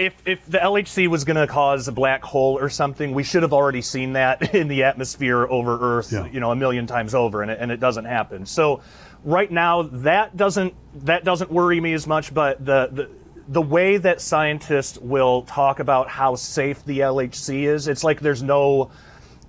if 0.00 0.14
if 0.24 0.46
the 0.46 0.58
LHC 0.58 1.08
was 1.08 1.24
going 1.24 1.36
to 1.36 1.46
cause 1.46 1.86
a 1.86 1.92
black 1.92 2.22
hole 2.24 2.58
or 2.58 2.68
something, 2.70 3.12
we 3.12 3.22
should 3.22 3.42
have 3.42 3.52
already 3.52 3.82
seen 3.82 4.14
that 4.14 4.54
in 4.54 4.66
the 4.68 4.82
atmosphere 4.84 5.46
over 5.46 5.78
Earth, 5.98 6.10
Yeah. 6.12 6.26
you 6.26 6.40
know, 6.40 6.50
a 6.50 6.56
million 6.56 6.86
times 6.86 7.14
over, 7.14 7.42
and 7.42 7.50
it, 7.50 7.58
and 7.60 7.70
it 7.70 7.80
doesn't 7.80 8.06
happen. 8.06 8.46
So 8.46 8.80
right 9.24 9.50
now, 9.50 9.82
that 9.82 10.36
doesn't 10.36 10.74
that 11.04 11.24
doesn't 11.24 11.50
worry 11.52 11.80
me 11.80 11.92
as 11.92 12.06
much. 12.06 12.32
But 12.32 12.64
the 12.64 12.88
the 12.90 13.10
the 13.48 13.62
way 13.62 13.96
that 13.98 14.20
scientists 14.20 14.96
will 14.98 15.42
talk 15.42 15.80
about 15.80 16.08
how 16.08 16.34
safe 16.34 16.84
the 16.84 17.00
LHC 17.00 17.64
is, 17.64 17.86
it's 17.88 18.02
like 18.04 18.20
there's 18.20 18.42
no 18.42 18.90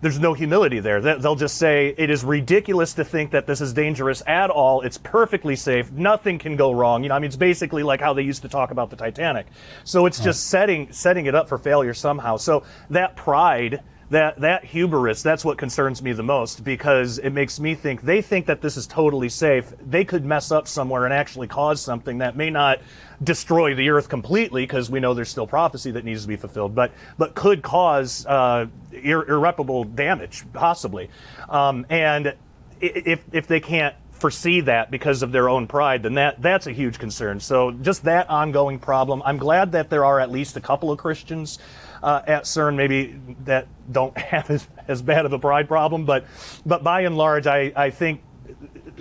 there's 0.02 0.20
no 0.20 0.34
humility 0.34 0.80
there. 0.80 1.00
They- 1.00 1.16
They'll 1.18 1.36
just 1.36 1.58
say 1.58 1.94
it 1.98 2.10
is 2.10 2.24
ridiculous 2.24 2.94
to 2.96 3.04
think 3.06 3.32
that 3.32 3.46
this 3.48 3.62
is 3.62 3.74
dangerous 3.74 4.24
at 4.28 4.50
all. 4.50 4.82
It's 4.82 4.98
perfectly 4.98 5.56
safe. 5.56 5.92
Nothing 5.92 6.40
can 6.40 6.56
go 6.56 6.72
wrong. 6.72 7.04
You 7.04 7.10
know, 7.10 7.16
I 7.16 7.20
mean, 7.20 7.28
it's 7.28 7.36
basically 7.36 7.84
like 7.84 8.02
how 8.02 8.14
they 8.14 8.24
used 8.24 8.42
to 8.42 8.50
talk 8.50 8.72
about 8.72 8.90
the 8.90 8.96
Titanic. 8.96 9.46
So 9.84 10.06
it's 10.08 10.20
just 10.20 10.48
setting 10.48 10.92
setting 10.92 11.26
it 11.28 11.36
up 11.36 11.48
for 11.48 11.58
failure 11.58 11.94
somehow. 11.94 12.38
So 12.38 12.64
that 12.90 13.16
pride. 13.16 13.82
That, 14.12 14.42
that 14.42 14.66
hubris, 14.66 15.24
that's 15.24 15.46
what 15.46 15.58
concerns 15.58 16.04
me 16.04 16.12
the 16.12 16.22
most 16.22 16.66
because 16.66 17.18
it 17.18 17.30
makes 17.30 17.62
me 17.62 17.76
think 17.76 18.02
they 18.02 18.22
think 18.22 18.46
that 18.48 18.62
this 18.62 18.76
is 18.76 18.86
totally 18.86 19.30
safe. 19.30 19.72
They 19.82 20.04
could 20.04 20.26
mess 20.26 20.52
up 20.52 20.68
somewhere 20.68 21.06
and 21.06 21.14
actually 21.14 21.48
cause 21.48 21.82
something 21.82 22.18
that 22.18 22.36
may 22.36 22.50
not 22.50 22.80
destroy 23.24 23.74
the 23.74 23.90
earth 23.90 24.10
completely 24.10 24.64
because 24.64 24.92
we 24.92 25.00
know 25.00 25.14
there's 25.14 25.30
still 25.30 25.48
prophecy 25.48 25.92
that 25.92 26.04
needs 26.04 26.24
to 26.24 26.28
be 26.28 26.36
fulfilled, 26.36 26.76
but 26.76 26.92
but 27.18 27.36
could 27.36 27.62
cause 27.62 28.26
uh, 28.26 28.66
ir- 28.92 29.30
irreparable 29.30 29.86
damage 29.86 30.44
possibly. 30.52 31.10
Um, 31.48 31.86
and 31.90 32.36
if 32.82 33.24
if 33.32 33.48
they 33.48 33.62
can't 33.62 33.96
foresee 34.12 34.62
that 34.62 34.92
because 34.92 35.24
of 35.24 35.32
their 35.32 35.50
own 35.50 35.68
pride, 35.68 36.04
then 36.04 36.14
that 36.16 36.42
that's 36.42 36.68
a 36.68 36.72
huge 36.72 37.00
concern. 37.00 37.40
So 37.40 37.72
just 37.72 38.04
that 38.04 38.30
ongoing 38.30 38.78
problem. 38.78 39.22
I'm 39.26 39.38
glad 39.38 39.72
that 39.72 39.90
there 39.90 40.06
are 40.06 40.20
at 40.20 40.32
least 40.32 40.58
a 40.58 40.62
couple 40.62 40.92
of 40.92 41.00
Christians. 41.00 41.60
Uh, 42.04 42.22
at 42.26 42.44
CERN, 42.44 42.76
maybe 42.76 43.20
that 43.46 43.68
don't 43.92 44.18
have 44.18 44.50
as, 44.50 44.68
as 44.88 45.02
bad 45.02 45.26
of 45.26 45.34
a 45.34 45.40
pride 45.40 45.68
problem, 45.68 46.06
but 46.06 46.26
but 46.66 46.84
by 46.84 47.02
and 47.02 47.16
large, 47.16 47.46
I, 47.48 47.72
I 47.76 47.90
think 47.92 48.22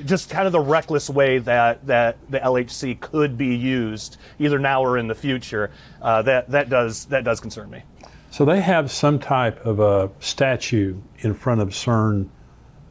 just 0.04 0.30
kind 0.30 0.46
of 0.46 0.52
the 0.52 0.60
reckless 0.60 1.10
way 1.10 1.38
that, 1.38 1.86
that 1.86 2.18
the 2.30 2.38
LHC 2.38 3.00
could 3.00 3.36
be 3.36 3.54
used, 3.54 4.16
either 4.38 4.58
now 4.58 4.82
or 4.82 4.98
in 4.98 5.08
the 5.08 5.14
future, 5.14 5.70
uh, 6.02 6.22
that 6.22 6.50
that 6.50 6.68
does 6.68 7.06
that 7.06 7.24
does 7.24 7.40
concern 7.40 7.70
me. 7.70 7.82
So 8.30 8.44
they 8.44 8.60
have 8.60 8.90
some 8.90 9.18
type 9.18 9.64
of 9.66 9.80
a 9.80 10.10
statue 10.20 11.00
in 11.18 11.34
front 11.34 11.60
of 11.60 11.70
CERN 11.70 12.28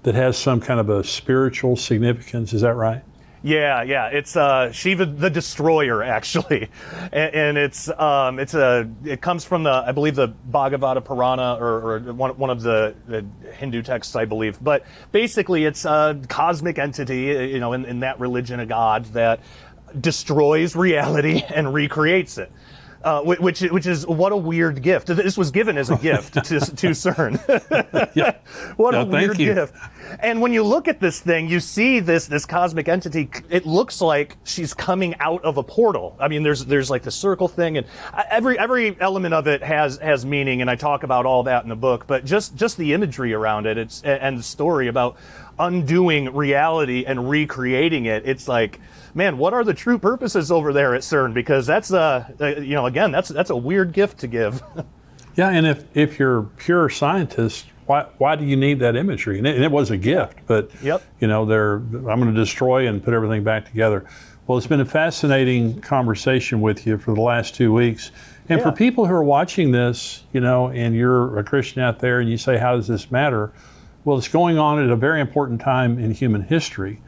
that 0.03 0.15
has 0.15 0.37
some 0.37 0.59
kind 0.59 0.79
of 0.79 0.89
a 0.89 1.03
spiritual 1.03 1.75
significance. 1.75 2.53
Is 2.53 2.61
that 2.61 2.75
right? 2.75 3.03
Yeah, 3.41 3.84
yeah, 3.84 4.08
it's 4.08 4.36
uh, 4.36 4.72
Shiva 4.74 5.05
the 5.05 5.29
Destroyer 5.29 6.03
actually, 6.03 6.69
and, 7.13 7.34
and 7.34 7.58
it's 7.58 7.88
um, 7.88 8.38
it's 8.38 8.53
a 8.53 8.89
it 9.05 9.22
comes 9.22 9.46
from 9.46 9.63
the 9.63 9.72
I 9.72 9.93
believe 9.93 10.15
the 10.15 10.27
Bhagavata 10.27 11.03
Purana 11.03 11.58
or, 11.60 11.93
or 11.93 12.00
one 12.13 12.38
one 12.38 12.50
of 12.50 12.62
the, 12.62 12.96
the 13.08 13.25
Hindu 13.53 13.81
texts 13.81 14.15
I 14.15 14.25
believe, 14.25 14.62
but 14.62 14.86
basically 15.13 15.63
it's 15.63 15.86
a 15.86 16.19
cosmic 16.27 16.79
entity 16.79 17.27
you 17.51 17.60
know 17.60 17.72
in, 17.72 17.86
in 17.86 18.01
that 18.01 18.19
religion 18.19 18.60
a 18.60 18.65
god 18.65 19.05
that 19.13 19.39
destroys 20.00 20.75
reality 20.75 21.41
and 21.48 21.74
recreates 21.74 22.38
it. 22.38 22.51
Uh, 23.01 23.21
which 23.21 23.61
which 23.61 23.87
is 23.87 24.05
what 24.05 24.33
a 24.33 24.37
weird 24.37 24.81
gift. 24.81 25.07
This 25.07 25.37
was 25.37 25.51
given 25.51 25.77
as 25.77 25.89
a 25.89 25.95
gift 26.09 26.33
to, 26.33 26.59
to 26.59 26.89
CERN. 26.89 27.39
Yeah. 28.15 28.35
What 28.77 28.91
No, 28.91 29.01
a 29.01 29.05
weird 29.05 29.37
gift. 29.37 29.73
And 30.19 30.41
when 30.41 30.53
you 30.53 30.63
look 30.63 30.87
at 30.87 30.99
this 30.99 31.19
thing, 31.19 31.47
you 31.47 31.59
see 31.59 31.99
this 31.99 32.27
this 32.27 32.45
cosmic 32.45 32.89
entity. 32.89 33.29
It 33.49 33.65
looks 33.65 34.01
like 34.01 34.37
she's 34.43 34.73
coming 34.73 35.15
out 35.19 35.43
of 35.43 35.57
a 35.57 35.63
portal. 35.63 36.15
I 36.19 36.27
mean, 36.27 36.43
there's 36.43 36.65
there's 36.65 36.89
like 36.89 37.03
the 37.03 37.11
circle 37.11 37.47
thing, 37.47 37.77
and 37.77 37.87
every 38.29 38.57
every 38.57 38.99
element 38.99 39.33
of 39.33 39.47
it 39.47 39.63
has 39.63 39.97
has 39.99 40.25
meaning, 40.25 40.61
and 40.61 40.69
I 40.69 40.75
talk 40.75 41.03
about 41.03 41.25
all 41.25 41.43
that 41.43 41.63
in 41.63 41.69
the 41.69 41.75
book. 41.75 42.07
But 42.07 42.25
just 42.25 42.55
just 42.55 42.77
the 42.77 42.93
imagery 42.93 43.33
around 43.33 43.65
it, 43.65 43.77
it's 43.77 44.01
and 44.01 44.37
the 44.37 44.43
story 44.43 44.87
about 44.87 45.17
undoing 45.59 46.33
reality 46.33 47.03
and 47.05 47.29
recreating 47.29 48.05
it. 48.05 48.23
It's 48.25 48.47
like, 48.47 48.79
man, 49.13 49.37
what 49.37 49.53
are 49.53 49.63
the 49.63 49.73
true 49.73 49.99
purposes 49.99 50.51
over 50.51 50.73
there 50.73 50.95
at 50.95 51.01
CERN? 51.01 51.33
Because 51.33 51.67
that's 51.67 51.91
a, 51.91 52.33
uh, 52.39 52.45
you 52.59 52.75
know, 52.75 52.85
again, 52.85 53.11
that's 53.11 53.29
that's 53.29 53.49
a 53.49 53.55
weird 53.57 53.91
gift 53.93 54.19
to 54.19 54.27
give. 54.27 54.63
Yeah, 55.35 55.51
and 55.51 55.65
if, 55.65 55.85
if 55.95 56.19
you're 56.19 56.41
pure 56.57 56.89
scientist, 56.89 57.67
why, 57.86 58.07
why 58.17 58.36
do 58.36 58.43
you 58.43 58.57
need 58.57 58.79
that 58.79 58.97
imagery? 58.97 59.38
And 59.38 59.47
it, 59.47 59.55
and 59.55 59.63
it 59.63 59.71
was 59.71 59.89
a 59.89 59.95
gift, 59.95 60.39
but 60.47 60.69
Yep. 60.84 61.01
you 61.21 61.27
know, 61.29 61.45
they're 61.45 61.75
I'm 61.75 62.01
going 62.01 62.25
to 62.25 62.34
destroy 62.34 62.88
and 62.88 63.01
put 63.01 63.13
everything 63.13 63.45
back 63.45 63.65
together. 63.65 64.05
Well, 64.47 64.57
it's 64.57 64.67
been 64.67 64.81
a 64.81 64.86
fascinating 64.86 65.79
conversation 65.79 66.60
with 66.60 66.86
you 66.86 66.97
for 66.97 67.13
the 67.13 67.21
last 67.21 67.55
two 67.55 67.71
weeks. 67.71 68.12
And 68.49 68.62
for 68.62 68.71
people 68.71 69.05
who 69.05 69.13
are 69.13 69.23
watching 69.23 69.71
this, 69.71 70.23
you 70.34 70.41
know, 70.41 70.69
and 70.69 70.93
you're 70.93 71.38
a 71.39 71.43
Christian 71.43 71.84
out 71.84 71.99
there 71.99 72.19
and 72.19 72.29
you 72.29 72.36
say, 72.36 72.57
how 72.57 72.75
does 72.75 72.88
this 72.88 73.12
matter? 73.12 73.53
Well, 74.10 74.17
it's 74.17 74.28
going 74.28 74.58
on 74.58 74.84
at 74.84 74.89
a 74.89 74.95
very 74.95 75.22
important 75.22 75.62
time 75.62 76.00
in 76.00 76.10
human 76.10 76.41
history. 76.41 77.00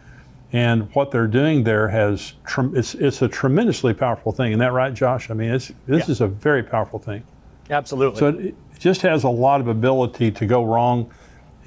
And 0.54 0.88
what 0.94 1.10
they're 1.10 1.26
doing 1.26 1.64
there 1.64 1.88
has, 1.88 2.34
it's, 2.76 2.94
it's 2.94 3.24
a 3.24 3.28
tremendously 3.28 3.96
powerful 3.96 4.32
thing. 4.32 4.52
Isn't 4.52 4.60
that 4.60 4.72
right, 4.72 4.94
Josh? 4.94 5.32
I 5.32 5.34
mean, 5.34 5.50
it's, 5.50 5.72
this 5.88 6.08
Yeah. 6.08 6.12
is 6.12 6.22
a 6.22 6.28
very 6.28 6.62
powerful 6.62 7.00
thing. 7.00 7.24
Absolutely. 7.72 8.20
So 8.20 8.28
it 8.28 8.40
it 8.46 8.56
just 8.78 9.02
has 9.02 9.24
a 9.24 9.30
lot 9.30 9.62
of 9.62 9.68
ability 9.68 10.30
to 10.30 10.46
go 10.46 10.64
wrong. 10.64 11.10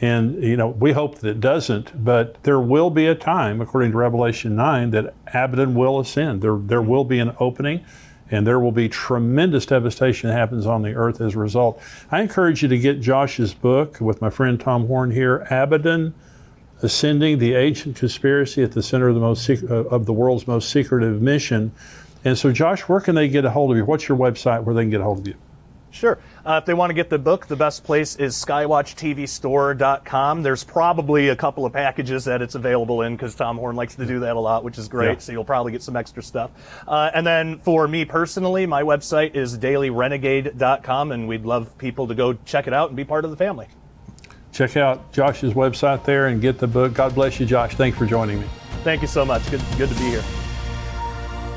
And, 0.01 0.41
you 0.41 0.57
know, 0.57 0.69
we 0.69 0.93
hope 0.93 1.19
that 1.19 1.31
it 1.31 1.41
doesn't, 1.41 2.05
but 2.05 2.41
there 2.45 2.61
will 2.61 2.91
be 2.91 3.09
a 3.09 3.17
time, 3.17 3.61
according 3.61 3.91
to 3.91 3.97
Revelation 3.97 4.55
9, 4.55 4.93
that 4.93 5.15
Abaddon 5.35 5.75
will 5.75 5.99
ascend. 5.99 6.43
There, 6.43 6.59
there 6.59 6.79
mm-hmm. 6.79 6.91
will 6.91 7.05
be 7.05 7.19
an 7.19 7.35
opening, 7.41 7.85
and 8.31 8.47
there 8.47 8.59
will 8.59 8.73
be 8.73 8.89
tremendous 8.89 9.67
devastation 9.67 10.29
that 10.29 10.37
happens 10.37 10.67
on 10.67 10.83
the 10.83 10.95
earth 10.95 11.21
as 11.21 11.35
a 11.35 11.39
result. 11.39 11.81
I 12.11 12.21
encourage 12.21 12.63
you 12.63 12.69
to 12.69 12.79
get 12.79 13.01
Josh's 13.01 13.55
book 13.55 14.01
with 14.01 14.21
my 14.21 14.31
friend 14.31 14.59
Tom 14.59 14.87
Horn 14.87 15.11
here, 15.11 15.47
Abaddon 15.51 16.15
Ascending 16.83 17.39
the 17.39 17.55
Ancient 17.55 17.97
Conspiracy 17.97 18.63
at 18.63 18.73
the 18.73 18.83
Center 18.83 19.09
of 19.09 19.15
the, 19.15 19.21
most 19.21 19.45
sec- 19.45 19.63
uh, 19.63 19.85
of 19.85 20.07
the 20.07 20.13
World's 20.13 20.47
Most 20.47 20.71
Secretive 20.71 21.23
Mission. 21.23 21.73
And 22.25 22.37
so, 22.37 22.53
Josh, 22.53 22.83
where 22.83 23.01
can 23.01 23.15
they 23.15 23.29
get 23.29 23.45
a 23.45 23.51
hold 23.51 23.71
of 23.71 23.77
you? 23.77 23.85
What's 23.85 24.09
your 24.09 24.19
website 24.19 24.65
where 24.65 24.75
they 24.75 24.83
can 24.83 24.91
get 24.91 25.01
a 25.01 25.05
hold 25.05 25.21
of 25.21 25.29
you? 25.29 25.35
Sure. 25.95 26.19
Uh, 26.45 26.59
if 26.61 26.67
they 26.67 26.75
want 26.75 26.91
to 26.91 26.95
get 26.95 27.09
the 27.09 27.19
book, 27.19 27.47
the 27.47 27.55
best 27.55 27.85
place 27.85 28.17
is 28.17 28.35
skywatchtvstore.com. 28.35 30.43
There's 30.43 30.65
probably 30.65 31.29
a 31.29 31.37
couple 31.37 31.65
of 31.65 31.73
packages 31.73 32.25
that 32.25 32.43
it's 32.43 32.57
available 32.57 33.03
in 33.03 33.15
because 33.15 33.37
Tom 33.37 33.59
Horn 33.59 33.77
likes 33.77 33.95
to 33.95 34.05
do 34.05 34.19
that 34.19 34.35
a 34.35 34.41
lot, 34.41 34.65
which 34.65 34.77
is 34.77 34.89
great. 34.89 35.13
Yeah. 35.13 35.19
So 35.19 35.31
you'll 35.31 35.45
probably 35.45 35.71
get 35.71 35.85
some 35.85 35.95
extra 35.95 36.21
stuff. 36.21 36.51
Uh, 36.89 37.13
and 37.15 37.25
then 37.25 37.61
for 37.61 37.87
me 37.87 38.05
personally, 38.05 38.67
my 38.67 38.83
website 38.83 39.37
is 39.37 39.57
dailyrenegade.com, 39.57 41.13
and 41.13 41.29
we'd 41.29 41.45
love 41.45 41.79
people 41.79 42.09
to 42.09 42.15
go 42.17 42.33
check 42.45 42.67
it 42.67 42.73
out 42.73 42.89
and 42.89 42.97
be 42.97 43.05
part 43.05 43.25
of 43.25 43.31
the 43.31 43.37
family. 43.37 43.69
check 44.53 44.77
out 44.77 45.13
Josh's 45.13 45.55
website 45.55 46.05
there 46.05 46.27
and 46.27 46.41
get 46.41 46.59
the 46.59 46.67
book. 46.67 46.93
God 46.93 47.15
bless 47.15 47.39
you, 47.39 47.47
Josh. 47.47 47.77
Thanks 47.77 47.97
for 47.97 48.05
joining 48.05 48.41
me. 48.41 48.49
Thank 48.83 49.01
you 49.01 49.09
so 49.09 49.25
much. 49.25 49.49
Good, 49.49 49.63
good 49.79 49.91
to 49.91 49.95
be 49.95 50.07
here. 50.07 50.25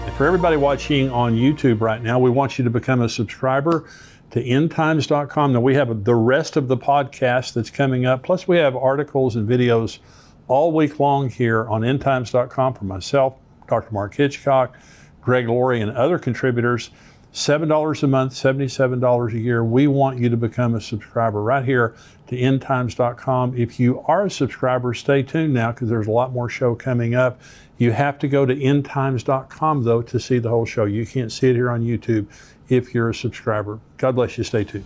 And 0.05 0.13
for 0.15 0.27
everybody 0.27 0.57
watching 0.57 1.09
on 1.09 1.33
YouTube 1.33 1.81
right 1.81 2.03
now, 2.03 2.19
we 2.19 2.29
want 2.29 2.59
you 2.59 2.63
to 2.65 2.69
become 2.69 3.01
a 3.01 3.09
subscriber 3.09 3.89
to 4.31 4.43
endtimes.com. 4.43 5.53
Now, 5.53 5.61
we 5.61 5.75
have 5.75 6.03
the 6.03 6.15
rest 6.15 6.57
of 6.57 6.67
the 6.67 6.77
podcast 6.77 7.53
that's 7.53 7.69
coming 7.69 8.05
up, 8.05 8.23
plus, 8.23 8.47
we 8.47 8.57
have 8.57 8.75
articles 8.75 9.35
and 9.35 9.47
videos 9.47 9.99
all 10.47 10.71
week 10.71 10.99
long 10.99 11.29
here 11.29 11.67
on 11.67 11.81
endtimes.com 11.81 12.73
for 12.73 12.85
myself, 12.85 13.35
Dr. 13.67 13.91
Mark 13.91 14.15
Hitchcock, 14.15 14.75
Greg 15.21 15.47
Laurie, 15.47 15.81
and 15.81 15.91
other 15.91 16.17
contributors. 16.17 16.89
$7 17.33 18.03
a 18.03 18.07
month, 18.07 18.33
$77 18.33 19.33
a 19.33 19.39
year. 19.39 19.63
We 19.63 19.87
want 19.87 20.17
you 20.17 20.29
to 20.29 20.37
become 20.37 20.75
a 20.75 20.81
subscriber 20.81 21.43
right 21.43 21.63
here 21.63 21.93
to 22.27 22.35
endtimes.com. 22.35 23.55
If 23.55 23.79
you 23.79 23.99
are 24.07 24.25
a 24.25 24.31
subscriber, 24.31 24.93
stay 24.93 25.21
tuned 25.23 25.53
now 25.53 25.71
because 25.71 25.89
there's 25.89 26.07
a 26.07 26.11
lot 26.11 26.31
more 26.31 26.49
show 26.49 26.73
coming 26.73 27.15
up. 27.15 27.39
You 27.77 27.91
have 27.91 28.17
to 28.19 28.27
go 28.27 28.45
to 28.45 28.55
endtimes.com 28.55 29.83
though 29.83 30.01
to 30.01 30.19
see 30.19 30.39
the 30.39 30.49
whole 30.49 30.65
show. 30.65 30.85
You 30.85 31.05
can't 31.05 31.31
see 31.31 31.49
it 31.49 31.55
here 31.55 31.69
on 31.69 31.83
YouTube 31.83 32.25
if 32.69 32.93
you're 32.93 33.09
a 33.09 33.15
subscriber. 33.15 33.79
God 33.97 34.15
bless 34.15 34.37
you. 34.37 34.43
Stay 34.43 34.63
tuned. 34.63 34.85